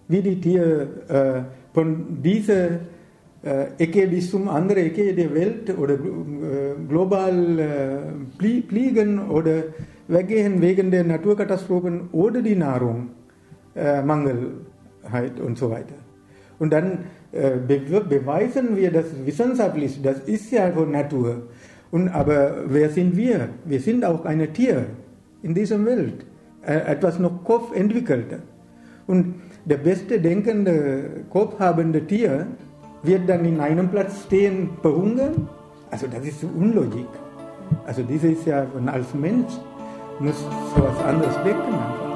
[0.07, 2.79] Wie die Tiere äh, von dieser
[3.43, 5.97] äh, Ecke bis zum anderen Ecke der Welt oder
[6.87, 9.63] global fliegen oder
[10.07, 13.11] weggehen wegen der Naturkatastrophen oder die Nahrung,
[13.75, 15.95] Mangelheit und so weiter.
[16.57, 21.43] Und dann be beweisen wir das wissenschaftlich, das ist ja von Natur.
[21.91, 23.49] Und, aber wer sind wir?
[23.65, 24.85] Wir sind auch ein Tier
[25.41, 26.25] in dieser Welt,
[26.65, 28.39] äh, etwas noch Kopf entwickelter.
[29.07, 29.35] Und
[29.65, 32.47] der beste denkende, kopfhabende Tier
[33.01, 35.49] wird dann in einem Platz stehen, verhungern.
[35.89, 37.07] Also das ist Unlogik.
[37.85, 39.53] Also das ist ja als Mensch
[40.19, 40.39] muss
[40.75, 42.08] so was anderes denken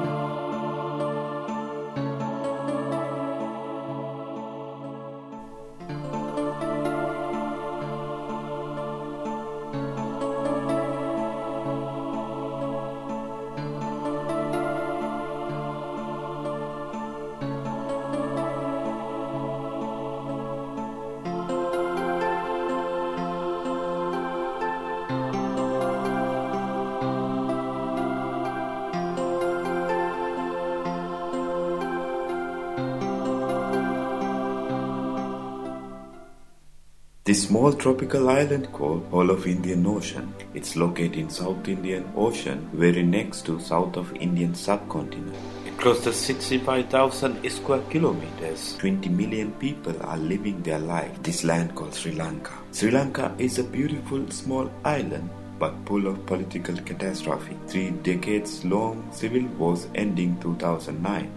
[37.24, 40.34] This small tropical island called Whole of Indian Ocean.
[40.52, 45.34] It's located in South Indian Ocean, very next to south of Indian subcontinent.
[45.66, 51.22] Across the 65,000 square kilometers, 20 million people are living their life.
[51.22, 52.52] This land called Sri Lanka.
[52.72, 57.56] Sri Lanka is a beautiful small island but full of political catastrophe.
[57.68, 61.32] Three decades long civil wars ending 2009.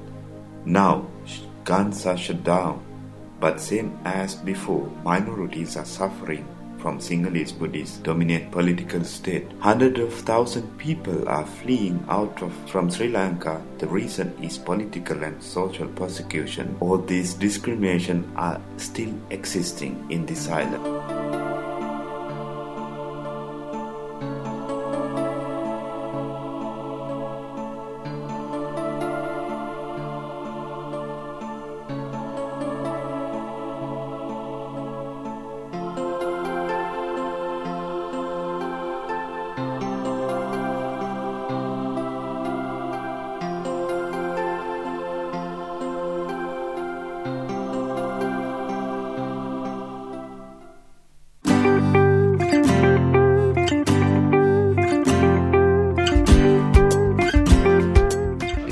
[0.66, 1.08] Now,
[1.64, 2.87] guns are shut down
[3.40, 6.46] but same as before, minorities are suffering
[6.80, 9.46] from Sinhalese Buddhist dominant political state.
[9.60, 13.62] Hundreds of thousands people are fleeing out of from Sri Lanka.
[13.80, 16.78] The reason is political and social persecution.
[16.80, 20.97] All these discrimination are still existing in this island.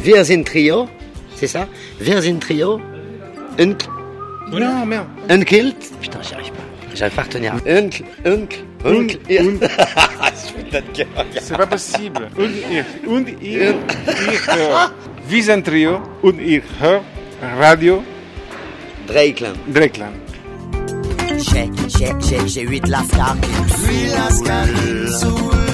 [0.06, 0.88] Wir sind Trio,
[1.36, 1.68] c'est ça?
[2.00, 2.80] Wir sind Trio.
[3.58, 3.74] Un...
[4.52, 5.08] Non, merde.
[5.30, 5.76] Un kilt.
[6.00, 6.62] Putain, j'y arrive pas.
[6.94, 7.54] J'arrive pas à retenir.
[7.66, 7.90] Un,
[8.24, 8.46] un,
[8.86, 9.08] un,
[11.42, 12.30] C'est pas possible.
[12.38, 14.92] Und höre.
[15.28, 17.02] Wir sind Trio und ich höre
[17.60, 18.04] Radio
[19.08, 19.58] Dreikland.
[19.74, 20.14] Dreckland.
[21.40, 23.50] J'ai, j'ai, j'ai, j'ai huit lascars qui
[24.94, 25.65] me saoulent.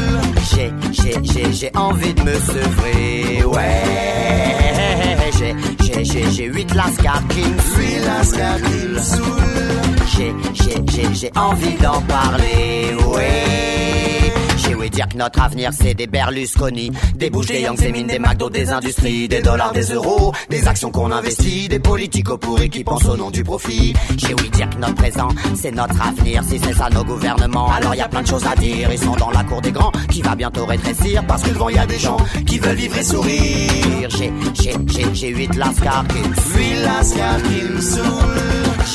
[0.54, 3.84] J'ai, j'ai, j'ai, j'ai envie de me sevrer, ouais.
[5.38, 9.42] J'ai, j'ai, j'ai, j'ai huit lascars qui me saoulent.
[10.16, 13.71] J'ai, j'ai, j'ai, j'ai envie d'en parler, ouais.
[14.72, 18.08] J'ai ouï dire que notre avenir c'est des Berlusconi, des bouches, des Yanks, des mines,
[18.08, 22.70] des McDo, des industries, des dollars, des euros, des actions qu'on investit, des politiques pourris
[22.70, 23.94] qui pensent au nom du profit.
[24.16, 27.96] J'ai ouï dire que notre présent c'est notre avenir, si c'est ça nos gouvernements, alors
[27.96, 28.88] y a plein de choses à dire.
[28.90, 31.78] Ils sont dans la cour des grands, qui va bientôt rétrécir, parce que devant y
[31.78, 32.16] a des gens
[32.48, 34.10] qui veulent vivre et sourire.
[34.10, 38.06] J'ai, j'ai, j'ai, j'ai huit lascars qui me lascars qui me saoulent.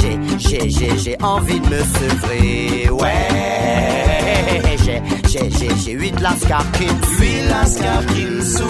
[0.00, 3.55] J'ai, j'ai, j'ai, j'ai envie de me sevrer, ouais.
[4.46, 8.68] J'ai, j'ai, j'ai, j'ai huit lascars qui me Huit lascars qui me saoulent.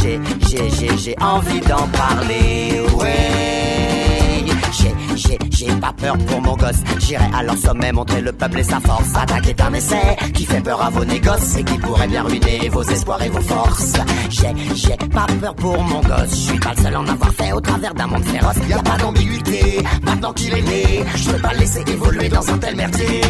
[0.00, 4.44] J'ai, j'ai, j'ai, j'ai envie d'en parler, ouais.
[4.72, 6.76] J'ai, j'ai, j'ai pas peur pour mon gosse.
[7.00, 9.14] J'irai à leur sommet montrer le peuple et sa force.
[9.16, 12.68] Attaque est un essai qui fait peur à vos négoces et qui pourrait bien ruiner
[12.68, 13.94] vos espoirs et vos forces.
[14.30, 16.30] J'ai, j'ai pas peur pour mon gosse.
[16.30, 18.56] Je suis pas le seul en avoir fait au travers d'un monde féroce.
[18.68, 19.82] Y a pas d'ambiguïté.
[20.02, 23.20] Maintenant qu'il est né, je peux pas le laisser évoluer dans un tel merdier.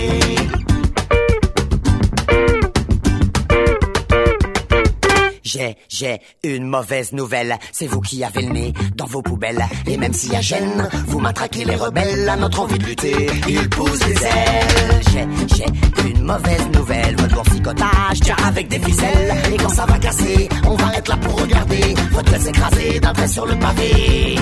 [5.56, 6.20] J'ai, j'ai
[6.56, 7.56] une mauvaise nouvelle.
[7.72, 9.64] C'est vous qui avez le nez dans vos poubelles.
[9.86, 13.26] Et même s'il y a gêne, vous matraquez les rebelles à notre envie de lutter.
[13.48, 15.00] Ils poussent des ailes.
[15.12, 17.16] J'ai, j'ai une mauvaise nouvelle.
[17.16, 19.34] Votre boursicotage tient avec des ficelles.
[19.52, 21.94] Et quand ça va casser, on va être là pour regarder.
[22.12, 24.36] Votre tête s'écraser d'un trait sur le pavé.